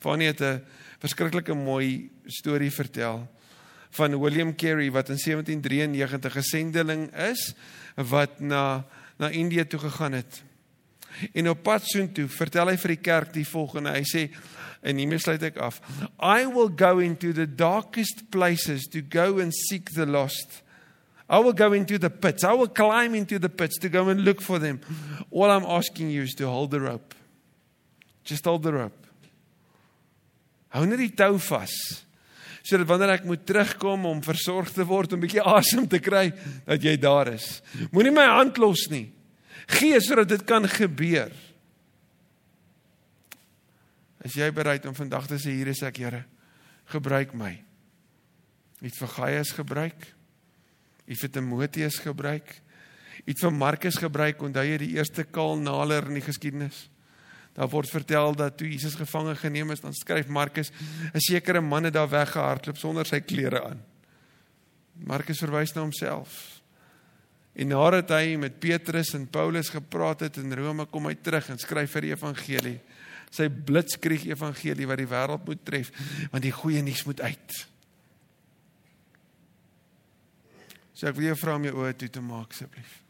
Fanny 0.00 0.30
het 0.32 0.40
'n 0.40 0.62
verskriklike 1.00 1.54
mooi 1.54 2.10
storie 2.26 2.70
vertel 2.70 3.28
van 3.90 4.20
William 4.20 4.54
Carey 4.56 4.90
wat 4.90 5.08
in 5.08 5.18
1793 5.18 6.34
'n 6.34 6.40
gesendeling 6.40 7.16
is 7.16 7.54
wat 7.94 8.40
na 8.40 8.84
na 9.18 9.28
Indië 9.28 9.66
toe 9.66 9.80
gegaan 9.80 10.12
het. 10.12 10.42
En 11.32 11.48
op 11.48 11.62
pad 11.62 11.84
soontoe 11.84 12.28
vertel 12.28 12.68
hy 12.68 12.76
vir 12.76 12.88
die 12.88 13.02
kerk 13.02 13.32
die 13.32 13.48
volgende. 13.48 13.90
Hy 13.90 14.04
sê 14.04 14.28
en 14.82 14.96
hiermee 14.96 15.18
sluit 15.18 15.42
ek 15.42 15.56
af. 15.56 15.80
I 16.20 16.46
will 16.46 16.68
go 16.76 16.98
into 16.98 17.32
the 17.32 17.46
darkest 17.46 18.30
places 18.30 18.84
to 18.92 19.00
go 19.08 19.40
and 19.40 19.54
seek 19.54 19.90
the 19.94 20.06
lost. 20.06 20.62
I 21.28 21.40
will 21.40 21.52
go 21.52 21.72
into 21.72 21.98
the 21.98 22.10
pits. 22.10 22.44
I 22.44 22.52
will 22.52 22.68
climb 22.68 23.14
into 23.14 23.38
the 23.38 23.48
pits 23.48 23.78
to 23.78 23.88
go 23.88 24.08
and 24.08 24.24
look 24.24 24.40
for 24.40 24.58
them. 24.58 24.80
All 25.30 25.50
I'm 25.50 25.64
asking 25.64 26.10
you 26.10 26.22
is 26.22 26.34
to 26.34 26.46
hold 26.46 26.70
the 26.70 26.80
rope. 26.80 27.14
Just 28.22 28.44
hold 28.44 28.62
the 28.62 28.72
rope. 28.72 29.06
Hou 30.74 30.84
net 30.86 31.00
die 31.00 31.14
tou 31.16 31.38
vas. 31.38 31.74
Sodat 32.66 32.88
wanneer 32.90 33.14
ek 33.16 33.26
moet 33.26 33.44
terugkom 33.46 34.06
om 34.10 34.22
versorg 34.22 34.72
te 34.74 34.84
word, 34.86 35.14
'n 35.14 35.22
bietjie 35.22 35.42
asem 35.42 35.86
te 35.86 35.98
kry, 35.98 36.32
dat 36.66 36.82
jy 36.82 36.96
daar 36.98 37.28
is. 37.32 37.62
Moenie 37.92 38.12
my 38.12 38.26
hand 38.26 38.58
los 38.58 38.88
nie. 38.90 39.12
Gee 39.66 39.98
sodat 40.00 40.28
dit 40.28 40.44
kan 40.44 40.66
gebeur. 40.68 41.30
Is 44.22 44.34
jy 44.34 44.50
bereid 44.50 44.86
om 44.86 44.94
vandag 44.94 45.26
te 45.26 45.38
sê 45.38 45.54
hier 45.54 45.68
is 45.68 45.82
ek, 45.82 45.96
Here? 45.96 46.24
Gebruik 46.86 47.34
my. 47.34 47.62
Het 48.82 48.94
vir 48.94 49.08
Gaius 49.08 49.52
gebruik? 49.52 50.15
Het 51.06 51.18
vir 51.22 51.30
Timoteus 51.30 51.98
gebruik? 52.02 52.52
Het 53.26 53.40
vir 53.40 53.52
Markus 53.52 53.98
gebruik? 54.02 54.42
Onthou 54.42 54.64
jy 54.66 54.78
die 54.82 54.94
eerste 54.98 55.24
kaalnaler 55.24 56.08
in 56.10 56.20
die 56.20 56.26
geskiedenis? 56.26 56.86
Daar 57.56 57.70
word 57.72 57.88
vertel 57.88 58.34
dat 58.36 58.58
toe 58.60 58.68
Jesus 58.68 58.98
gevange 58.98 59.34
geneem 59.40 59.70
is, 59.72 59.80
dan 59.80 59.94
skryf 59.96 60.28
Markus 60.28 60.70
'n 61.14 61.20
sekere 61.20 61.60
man 61.60 61.84
het 61.84 61.94
daar 61.94 62.08
weggehardloop 62.08 62.76
sonder 62.76 63.06
sy 63.06 63.20
klere 63.20 63.64
aan. 63.64 63.80
Markus 64.92 65.38
verwys 65.38 65.72
na 65.74 65.80
homself. 65.80 66.60
En 67.54 67.68
nadat 67.68 68.08
hy 68.08 68.36
met 68.36 68.58
Petrus 68.60 69.14
en 69.14 69.26
Paulus 69.26 69.68
gepraat 69.68 70.20
het 70.20 70.36
in 70.36 70.52
Rome, 70.52 70.84
kom 70.84 71.06
hy 71.06 71.14
terug 71.14 71.48
en 71.48 71.58
skryf 71.58 71.90
vir 71.90 72.00
die 72.00 72.12
evangelie. 72.12 72.80
Sy 73.30 73.48
blitskrieg 73.48 74.26
evangelie 74.26 74.86
wat 74.86 74.98
die 74.98 75.08
wêreld 75.08 75.46
moet 75.46 75.64
tref, 75.64 75.90
want 76.30 76.42
die 76.42 76.52
goeie 76.52 76.82
nuus 76.82 77.04
moet 77.04 77.20
uit. 77.20 77.66
So 80.96 81.10
ek 81.10 81.18
wil 81.18 81.28
jou 81.28 81.36
vra 81.42 81.58
om 81.58 81.66
jou 81.66 81.74
oë 81.82 81.92
toe 82.00 82.08
te 82.08 82.22
maak 82.24 82.54
asseblief. 82.54 83.02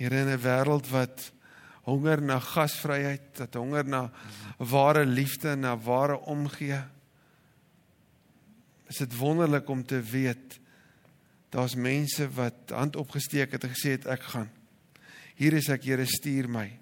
Here 0.00 0.22
in 0.24 0.32
'n 0.32 0.40
wêreld 0.40 0.88
wat 0.88 1.30
honger 1.84 2.22
na 2.22 2.38
gasvryheid, 2.40 3.38
wat 3.38 3.54
honger 3.54 3.84
na 3.84 4.10
ware 4.58 5.04
liefde, 5.04 5.54
na 5.56 5.76
ware 5.76 6.18
omgee. 6.18 6.82
Is 8.88 8.96
dit 8.96 9.16
wonderlik 9.16 9.68
om 9.68 9.84
te 9.84 10.00
weet 10.00 10.58
daar's 11.50 11.74
mense 11.74 12.30
wat 12.32 12.70
hand 12.70 12.96
opgesteek 12.96 13.52
het 13.52 13.64
en 13.64 13.70
gesê 13.70 13.90
het 13.90 14.06
ek 14.06 14.22
gaan. 14.22 14.50
Hier 15.34 15.52
is 15.52 15.68
ek, 15.68 15.84
Here, 15.84 16.06
stuur 16.06 16.48
my. 16.48 16.81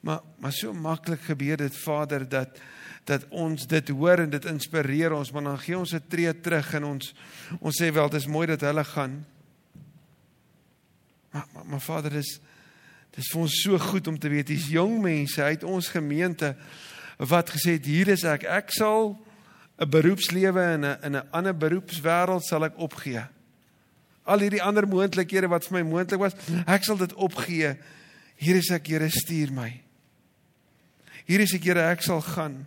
Maar 0.00 0.20
maar 0.38 0.52
so 0.52 0.72
maklik 0.72 1.20
gebeur 1.20 1.56
dit 1.56 1.76
Vader 1.76 2.28
dat 2.28 2.60
dat 3.08 3.24
ons 3.32 3.66
dit 3.66 3.88
hoor 3.88 4.18
en 4.18 4.30
dit 4.30 4.44
inspireer 4.44 5.14
ons, 5.16 5.30
maar 5.32 5.42
dan 5.42 5.58
gee 5.58 5.78
ons 5.78 5.94
'n 5.94 6.08
tree 6.08 6.40
terug 6.40 6.74
en 6.74 6.84
ons 6.84 7.14
ons 7.60 7.82
sê 7.82 7.92
wel, 7.92 8.08
dit 8.08 8.20
is 8.20 8.26
mooi 8.26 8.46
dat 8.46 8.60
hulle 8.60 8.84
gaan. 8.84 9.24
Maar 11.30 11.46
maar, 11.52 11.66
maar 11.66 11.80
Vader, 11.80 12.10
dis 12.10 12.40
dis 13.10 13.30
vir 13.32 13.40
ons 13.40 13.62
so 13.62 13.78
goed 13.78 14.06
om 14.06 14.18
te 14.18 14.28
weet 14.28 14.46
dis 14.46 14.68
jong 14.68 15.00
mense 15.02 15.42
uit 15.42 15.64
ons 15.64 15.88
gemeente 15.88 16.56
wat 17.16 17.50
gesê 17.50 17.70
het 17.78 17.84
hier 17.84 18.08
is 18.08 18.24
ek. 18.24 18.44
Ek 18.44 18.70
sal 18.70 19.18
'n 19.78 19.90
beroepslewe 19.90 20.62
in 20.74 20.84
'n 20.84 20.98
in 21.02 21.16
'n 21.16 21.28
ander 21.30 21.56
beroepswêreld 21.56 22.44
sal 22.44 22.64
ek 22.64 22.78
opgee. 22.78 23.22
Al 24.22 24.38
hierdie 24.38 24.62
ander 24.62 24.86
moontlikhede 24.86 25.48
wat 25.48 25.64
vir 25.64 25.78
my 25.78 25.90
moontlik 25.90 26.20
was, 26.20 26.34
ek 26.66 26.84
sal 26.84 26.96
dit 26.96 27.14
opgee. 27.14 27.76
Hier 28.36 28.56
is 28.56 28.70
ek, 28.70 28.86
Here, 28.86 29.08
stuur 29.10 29.52
my. 29.52 29.87
Hier 31.28 31.44
is 31.44 31.52
ek, 31.52 31.66
Here, 31.68 31.84
ek 31.92 32.00
sal 32.06 32.22
gaan. 32.24 32.62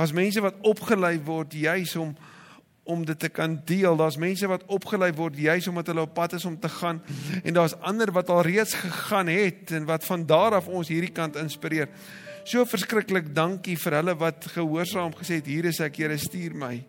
As 0.00 0.14
mense 0.16 0.40
wat 0.40 0.56
opgelei 0.64 1.18
word 1.20 1.52
juis 1.52 1.92
om 2.00 2.14
om 2.90 3.04
dit 3.06 3.18
te 3.20 3.28
kan 3.30 3.52
deel. 3.68 3.94
Daar's 3.94 4.16
mense 4.18 4.48
wat 4.50 4.64
opgelei 4.72 5.12
word 5.14 5.36
juis 5.38 5.68
omdat 5.70 5.92
hulle 5.92 6.02
op 6.08 6.14
pad 6.16 6.32
is 6.38 6.46
om 6.48 6.56
te 6.58 6.68
gaan 6.80 6.98
en 7.44 7.54
daar's 7.54 7.76
ander 7.86 8.10
wat 8.10 8.32
al 8.32 8.40
reeds 8.42 8.72
gegaan 8.74 9.28
het 9.30 9.70
en 9.76 9.84
wat 9.86 10.02
van 10.08 10.24
daar 10.26 10.56
af 10.58 10.66
ons 10.66 10.88
hierdie 10.90 11.12
kant 11.14 11.36
inspireer. 11.38 11.86
So 12.42 12.64
verskriklik 12.66 13.28
dankie 13.36 13.76
vir 13.78 14.00
hulle 14.00 14.16
wat 14.18 14.48
gehoorsaam 14.56 15.14
gesê 15.20 15.38
het 15.38 15.52
hier 15.52 15.68
is 15.70 15.78
ek 15.84 16.00
Here 16.00 16.16
stuur 16.18 16.56
my. 16.56 16.80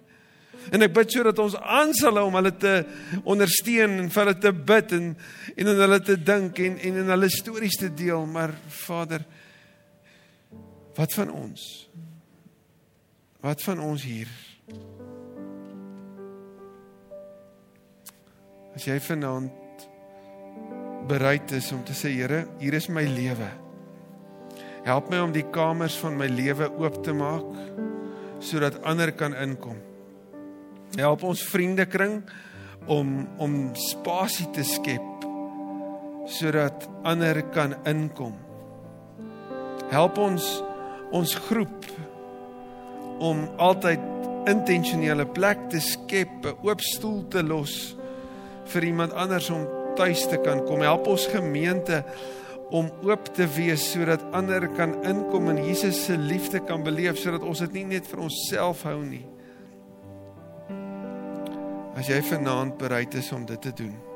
En 0.71 0.87
ek 0.87 0.95
bid 0.95 1.13
sodat 1.13 1.43
ons 1.43 1.59
aansal 1.59 2.17
om 2.23 2.39
hulle 2.39 2.55
te 2.57 2.73
ondersteun 3.21 3.99
en 3.99 4.09
vir 4.09 4.23
hulle 4.23 4.39
te 4.39 4.55
bid 4.71 4.97
en 4.97 5.13
en 5.57 5.71
aan 5.75 5.85
hulle 5.85 6.01
te 6.07 6.17
dink 6.17 6.63
en 6.65 6.79
en 6.79 6.99
in 7.03 7.13
hulle 7.17 7.29
stories 7.29 7.77
te 7.83 7.91
deel, 7.93 8.25
maar 8.25 8.55
Vader 8.85 9.27
wat 10.95 11.13
van 11.13 11.31
ons? 11.31 11.89
Wat 13.41 13.63
van 13.63 13.79
ons 13.81 14.03
hier? 14.05 14.29
As 18.75 18.85
jy 18.87 18.99
vanaand 19.03 19.87
bereid 21.09 21.51
is 21.57 21.71
om 21.75 21.81
te 21.83 21.95
sê 21.97 22.13
Here, 22.13 22.45
hier 22.61 22.77
is 22.77 22.87
my 22.89 23.03
lewe. 23.07 23.49
Help 24.85 25.09
my 25.11 25.19
om 25.25 25.33
die 25.33 25.45
kamers 25.53 25.97
van 26.01 26.15
my 26.17 26.27
lewe 26.31 26.69
oop 26.81 27.01
te 27.05 27.13
maak 27.13 27.49
sodat 28.41 28.79
ander 28.89 29.11
kan 29.13 29.35
inkom. 29.37 29.77
Help 30.97 31.23
ons 31.27 31.43
vriendekring 31.45 32.21
om 32.89 33.11
om 33.41 33.57
spasie 33.77 34.47
te 34.55 34.65
skep 34.65 35.27
sodat 36.31 36.87
ander 37.05 37.41
kan 37.53 37.75
inkom. 37.89 38.33
Help 39.91 40.17
ons 40.21 40.47
ons 41.11 41.35
groep 41.47 41.85
om 43.21 43.43
altyd 43.61 43.99
intentionele 44.49 45.27
plek 45.35 45.69
te 45.69 45.79
skep, 45.79 46.45
'n 46.45 46.57
oop 46.65 46.81
stoel 46.81 47.27
te 47.27 47.43
los 47.43 47.95
vir 48.65 48.83
iemand 48.83 49.13
anders 49.13 49.49
om 49.49 49.67
tuis 49.95 50.27
te 50.27 50.37
kan 50.37 50.65
kom. 50.65 50.81
Help 50.81 51.07
ons 51.07 51.27
gemeente 51.27 52.03
om 52.71 52.89
oop 53.03 53.25
te 53.35 53.47
wees 53.57 53.91
sodat 53.91 54.23
ander 54.31 54.67
kan 54.77 54.95
inkom 55.03 55.49
en 55.49 55.59
Jesus 55.65 56.05
se 56.05 56.17
liefde 56.17 56.59
kan 56.59 56.83
beleef 56.83 57.17
sodat 57.17 57.43
ons 57.43 57.59
dit 57.59 57.73
nie 57.73 57.83
net 57.83 58.07
vir 58.07 58.19
onsself 58.19 58.83
hou 58.83 59.01
nie. 59.03 59.25
As 61.95 62.07
jy 62.07 62.21
vanaand 62.21 62.77
bereid 62.77 63.13
is 63.19 63.31
om 63.31 63.45
dit 63.45 63.61
te 63.61 63.73
doen, 63.75 64.10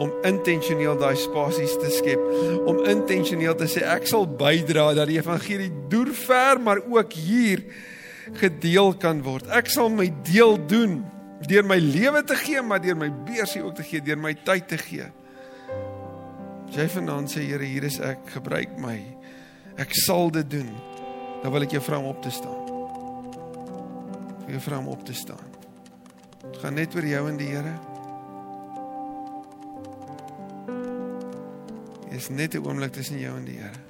om 0.00 0.12
intentioneel 0.28 0.98
daai 1.00 1.16
spasies 1.20 1.76
te 1.80 1.92
skep, 1.94 2.20
om 2.68 2.82
intentioneel 2.88 3.56
te 3.58 3.68
sê 3.70 3.84
ek 3.84 4.08
sal 4.10 4.26
bydra 4.26 4.90
dat 4.98 5.10
die 5.10 5.20
evangelie 5.20 5.70
deur 5.92 6.12
ver 6.16 6.60
maar 6.60 6.82
ook 6.84 7.16
hier 7.16 7.64
gedeel 8.40 8.94
kan 9.00 9.22
word. 9.26 9.48
Ek 9.50 9.70
sal 9.72 9.90
my 9.92 10.08
deel 10.26 10.58
doen 10.70 11.00
deur 11.48 11.64
my 11.64 11.78
lewe 11.80 12.22
te 12.26 12.36
gee, 12.36 12.60
maar 12.62 12.82
deur 12.82 12.98
my 12.98 13.08
beursie 13.26 13.62
ook 13.64 13.78
te 13.78 13.86
gee, 13.86 14.02
deur 14.04 14.18
my 14.20 14.34
tyd 14.44 14.68
te 14.68 14.78
gee. 14.80 15.06
As 16.68 16.76
jy 16.78 16.86
vanaand 16.92 17.32
sê 17.32 17.42
Here, 17.48 17.66
hier 17.66 17.86
is 17.88 17.98
ek, 18.04 18.28
gebruik 18.36 18.76
my. 18.78 18.98
Ek 19.80 19.94
sal 19.96 20.30
dit 20.34 20.50
doen. 20.52 20.68
Dan 21.40 21.54
wil 21.54 21.64
ek 21.66 21.74
jou 21.74 21.82
vra 21.82 21.98
om 21.98 22.10
op 22.12 22.20
te 22.22 22.32
staan. 22.34 22.68
Ek 24.44 24.52
wil 24.52 24.66
vra 24.68 24.82
om 24.82 24.90
op 24.92 25.06
te 25.08 25.16
staan. 25.16 25.56
Dit 26.44 26.60
gaan 26.62 26.76
net 26.78 26.94
oor 26.94 27.08
jou 27.08 27.24
en 27.30 27.40
die 27.40 27.50
Here. 27.54 27.74
Is 32.20 32.28
net 32.28 32.54
'n 32.54 32.66
oomblik 32.66 32.92
tussen 32.92 33.18
jou 33.18 33.36
en 33.36 33.44
die 33.44 33.56
Here. 33.56 33.80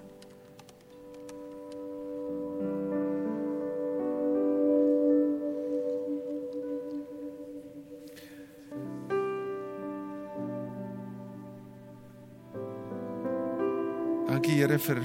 Dankie 14.29 14.61
Here 14.61 14.79
vir 14.79 15.01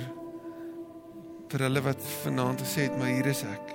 vir 1.50 1.60
hulle 1.60 1.82
wat 1.82 2.02
vanaand 2.22 2.62
gesê 2.62 2.86
het, 2.86 2.98
maar 2.98 3.08
hier 3.08 3.26
is 3.26 3.42
ek. 3.42 3.74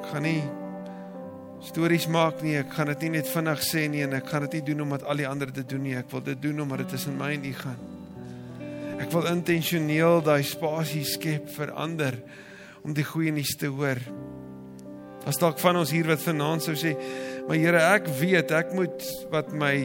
Ek 0.00 0.10
gaan 0.10 0.22
nie 0.22 0.61
stories 1.62 2.08
maak 2.10 2.42
nie. 2.42 2.56
Ek 2.60 2.72
gaan 2.74 2.90
dit 2.92 3.06
nie 3.06 3.18
net 3.18 3.30
vinnig 3.30 3.62
sê 3.64 3.86
nie 3.90 4.02
en 4.06 4.16
ek 4.18 4.28
gaan 4.30 4.46
dit 4.48 4.58
nie 4.58 4.66
doen 4.72 4.84
omdat 4.86 5.06
al 5.06 5.22
die 5.22 5.28
ander 5.28 5.52
dit 5.54 5.68
doen 5.68 5.82
nie. 5.86 5.96
Ek 5.98 6.10
wil 6.12 6.24
dit 6.26 6.40
doen 6.42 6.64
omdat 6.64 6.84
dit 6.84 6.94
tussen 6.96 7.18
my 7.18 7.32
en 7.36 7.46
U 7.46 7.52
gaan. 7.60 7.80
Ek 9.02 9.10
wil 9.14 9.28
intentioneel 9.32 10.22
daai 10.26 10.42
spasie 10.46 11.04
skep 11.06 11.48
vir 11.56 11.72
ander 11.78 12.18
om 12.82 12.94
die 12.94 13.06
goeie 13.06 13.32
nuus 13.34 13.54
te 13.58 13.70
hoor. 13.70 13.98
As 15.26 15.38
dalk 15.38 15.60
van 15.62 15.78
ons 15.78 15.92
hier 15.94 16.08
wat 16.10 16.22
vanaand 16.22 16.64
sou 16.64 16.74
sê, 16.78 16.96
maar 17.46 17.58
Here, 17.58 17.78
ek 17.94 18.10
weet 18.18 18.50
ek 18.54 18.74
moet 18.74 19.06
wat 19.30 19.54
my 19.54 19.76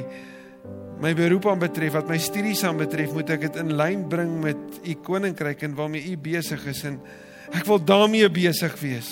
my 0.98 1.12
beroep 1.14 1.46
aan 1.46 1.60
betref, 1.62 1.94
wat 1.94 2.08
my 2.10 2.18
studies 2.18 2.64
aan 2.66 2.80
betref, 2.80 3.12
moet 3.14 3.30
ek 3.36 3.44
dit 3.44 3.58
in 3.62 3.76
lyn 3.78 4.08
bring 4.10 4.32
met 4.42 4.80
u 4.82 4.96
koninkryk 5.06 5.62
en 5.68 5.76
waarmee 5.78 6.10
u 6.10 6.16
besig 6.18 6.64
is 6.72 6.82
en 6.90 6.98
ek 7.54 7.68
wil 7.70 7.78
daarmee 7.78 8.26
besig 8.34 8.74
wees. 8.82 9.12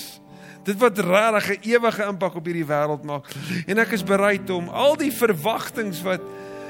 Dit 0.65 0.79
wat 0.81 0.97
regtig 0.97 1.49
'n 1.49 1.69
ewige 1.69 2.03
impak 2.03 2.35
op 2.35 2.45
hierdie 2.45 2.65
wêreld 2.65 3.03
maak. 3.03 3.29
En 3.67 3.77
ek 3.77 3.91
is 3.91 4.03
bereid 4.03 4.49
om 4.49 4.69
al 4.69 4.97
die 4.97 5.11
verwagtinge 5.11 6.03
wat 6.03 6.21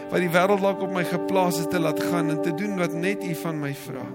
wat 0.10 0.22
die 0.22 0.30
wêreld 0.30 0.62
dalk 0.62 0.82
op 0.82 0.92
my 0.94 1.04
geplaas 1.04 1.58
het 1.58 1.70
te 1.70 1.80
laat 1.80 2.04
gaan 2.04 2.30
en 2.30 2.42
te 2.42 2.54
doen 2.54 2.78
wat 2.78 2.94
net 2.94 3.24
u 3.24 3.36
van 3.36 3.60
my 3.60 3.74
vra. 3.74 4.06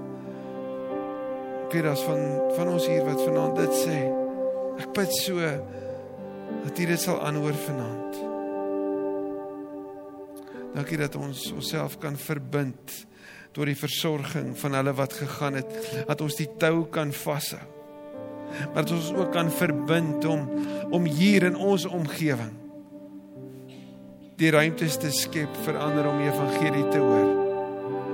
Ek 1.66 1.72
weet 1.72 1.84
as 1.84 2.02
van 2.02 2.20
van 2.56 2.68
ons 2.68 2.86
hier 2.86 3.04
wat 3.04 3.22
vanaand 3.22 3.56
dit 3.56 3.74
sê. 3.74 3.98
Ek 4.78 4.92
bid 4.92 5.12
so 5.14 5.40
dat 6.64 6.78
u 6.78 6.86
dit 6.86 7.00
sal 7.00 7.20
aanhoor 7.22 7.54
vanaand. 7.54 8.16
Dankie 10.74 10.96
dat 11.00 11.16
ons 11.16 11.52
onsself 11.52 11.98
kan 11.98 12.16
verbind 12.16 13.06
tot 13.52 13.66
die 13.66 13.78
versorging 13.78 14.54
van 14.58 14.74
hulle 14.78 14.94
wat 14.94 15.12
gegaan 15.12 15.58
het, 15.58 15.70
dat 16.06 16.20
ons 16.20 16.36
die 16.38 16.48
tou 16.58 16.86
kan 16.94 17.12
vashou. 17.12 17.79
Maar 18.72 18.82
dat 18.82 18.90
ons 18.96 19.12
ook 19.14 19.32
kan 19.32 19.50
verbind 19.50 20.24
om 20.24 20.48
om 20.90 21.04
hier 21.04 21.42
in 21.46 21.56
ons 21.56 21.84
omgewing 21.86 22.56
die 24.40 24.50
ruimtes 24.50 24.96
te 24.96 25.10
skep 25.12 25.56
vir 25.66 25.76
ander 25.76 26.06
om 26.08 26.22
evangelie 26.24 26.86
te 26.88 26.98
hoor. 26.98 27.28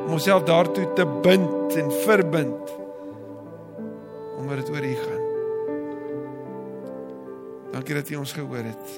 Om 0.07 0.17
onsself 0.19 0.43
daartoe 0.47 0.89
te 0.99 1.07
bind 1.23 1.77
en 1.79 1.93
verbind 2.03 2.75
omdat 4.37 4.61
dit 4.61 4.71
oor 4.71 4.85
U 4.85 4.95
gaan. 4.95 5.23
Dankie 7.73 7.95
dat 7.95 8.11
U 8.11 8.19
ons 8.21 8.33
gehoor 8.33 8.67
het. 8.67 8.91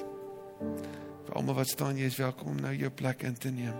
Vir 1.25 1.37
almal 1.39 1.57
wat 1.61 1.71
staan, 1.71 1.97
jy 1.97 2.09
is 2.09 2.19
welkom 2.19 2.51
om 2.51 2.59
nou 2.61 2.73
jou 2.75 2.91
plek 2.93 3.23
in 3.25 3.37
te 3.37 3.49
neem. 3.53 3.77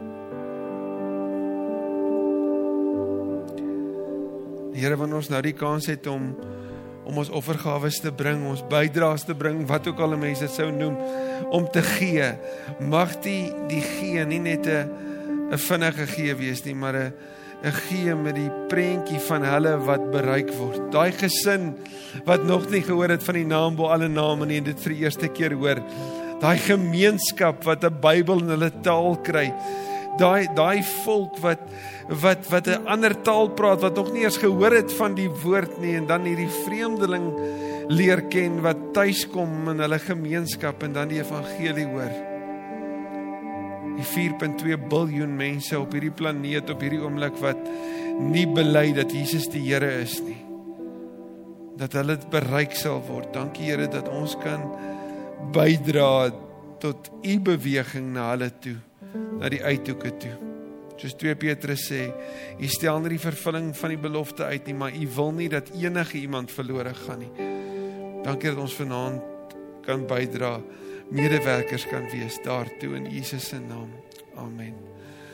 Here 4.73 4.97
wil 4.97 5.17
ons 5.17 5.29
nou 5.29 5.41
die 5.43 5.55
kans 5.57 5.89
het 5.91 6.07
om 6.07 6.31
om 7.09 7.17
ons 7.23 7.31
offergawe 7.33 7.89
te 7.89 8.11
bring, 8.13 8.45
ons 8.45 8.61
bydraes 8.69 9.25
te 9.25 9.33
bring, 9.37 9.63
wat 9.69 9.87
ook 9.89 9.99
al 10.05 10.13
mense 10.17 10.45
dit 10.45 10.53
sou 10.53 10.69
noem, 10.71 10.95
om 11.49 11.65
te 11.73 11.81
gee. 11.97 12.27
Mag 12.79 13.17
die 13.25 13.49
die 13.71 13.81
gee 13.81 14.25
nie 14.25 14.39
net 14.39 14.67
'n 14.67 14.89
'n 15.51 15.57
vinnige 15.57 16.05
gee 16.05 16.33
wees 16.35 16.63
nie, 16.65 16.75
maar 16.75 16.95
'n 16.95 17.13
'n 17.63 17.71
gee 17.71 18.15
met 18.15 18.35
die 18.35 18.51
prentjie 18.69 19.19
van 19.19 19.43
hulle 19.43 19.77
wat 19.85 20.11
bereik 20.11 20.53
word. 20.53 20.91
Daai 20.91 21.11
gesin 21.11 21.75
wat 22.25 22.43
nog 22.43 22.69
nie 22.69 22.81
gehoor 22.81 23.09
het 23.09 23.23
van 23.23 23.35
die 23.35 23.45
naam 23.45 23.75
bo 23.75 23.87
alle 23.87 24.07
name 24.07 24.45
nie 24.45 24.57
en 24.57 24.63
dit 24.63 24.79
vir 24.79 24.93
die 24.93 25.03
eerste 25.03 25.27
keer 25.27 25.53
hoor 25.53 25.81
Daai 26.39 26.57
gemeenskap 26.57 27.65
wat 27.67 27.83
'n 27.83 27.99
Bybel 27.99 28.39
in 28.39 28.49
hulle 28.55 28.71
taal 28.81 29.17
kry. 29.17 29.51
Daai 30.17 30.47
daai 30.55 30.83
volk 30.83 31.37
wat 31.43 31.61
wat 32.09 32.49
wat 32.49 32.67
'n 32.67 32.87
ander 32.87 33.13
taal 33.21 33.49
praat 33.49 33.81
wat 33.81 33.95
nog 33.95 34.11
nie 34.13 34.23
eens 34.23 34.37
gehoor 34.37 34.71
het 34.71 34.91
van 34.93 35.15
die 35.15 35.29
woord 35.29 35.79
nie 35.79 35.95
en 35.95 36.07
dan 36.07 36.25
hierdie 36.25 36.49
vreemdeling 36.65 37.33
leer 37.87 38.21
ken 38.21 38.61
wat 38.61 38.93
tuiskom 38.93 39.69
in 39.69 39.79
hulle 39.79 39.99
gemeenskap 39.99 40.83
en 40.83 40.93
dan 40.93 41.07
die 41.07 41.19
evangelie 41.19 41.85
hoor. 41.85 42.13
Die 43.97 44.05
4.2 44.05 44.77
biljoen 44.89 45.35
mense 45.35 45.79
op 45.79 45.91
hierdie 45.91 46.13
planeet 46.13 46.69
op 46.69 46.81
hierdie 46.81 47.01
oomblik 47.01 47.37
wat 47.41 47.59
nie 48.19 48.47
bely 48.47 48.93
dat 48.93 49.11
Jesus 49.11 49.49
die 49.51 49.63
Here 49.65 49.89
is 50.01 50.19
nie. 50.21 50.39
Dat 51.79 51.93
hulle 51.93 52.17
bereik 52.31 52.75
sal 52.75 53.01
word. 53.07 53.33
Dankie 53.33 53.71
Here 53.71 53.87
dat 53.87 54.09
ons 54.09 54.35
kan 54.43 54.63
bydra 55.55 56.31
tot 56.79 57.09
u 57.23 57.39
beweging 57.43 58.13
na 58.13 58.29
hulle 58.31 58.49
toe, 58.63 58.77
na 59.39 59.49
die 59.51 59.63
uithoeke 59.63 60.13
toe. 60.21 60.35
Soos 60.99 61.15
2 61.15 61.37
Petrus 61.39 61.85
sê, 61.87 62.09
u 62.59 62.67
stel 62.67 62.99
nie 62.99 63.13
die 63.15 63.21
vervulling 63.23 63.71
van 63.77 63.93
die 63.93 64.01
belofte 64.01 64.49
uit 64.49 64.67
nie, 64.67 64.75
maar 64.75 64.95
u 64.95 65.07
wil 65.15 65.31
nie 65.37 65.47
dat 65.51 65.71
enige 65.71 66.19
iemand 66.19 66.51
verlore 66.51 66.93
gaan 67.05 67.23
nie. 67.23 67.31
Dankie 68.25 68.51
dat 68.51 68.59
ons 68.65 68.75
vanaand 68.75 69.55
kan 69.87 70.03
bydra, 70.09 70.57
medewerkers 71.09 71.87
kan 71.89 72.11
wees 72.11 72.41
daartoe 72.43 72.97
in 72.99 73.09
Jesus 73.15 73.49
se 73.53 73.63
naam. 73.63 73.95
Amen. 74.35 74.88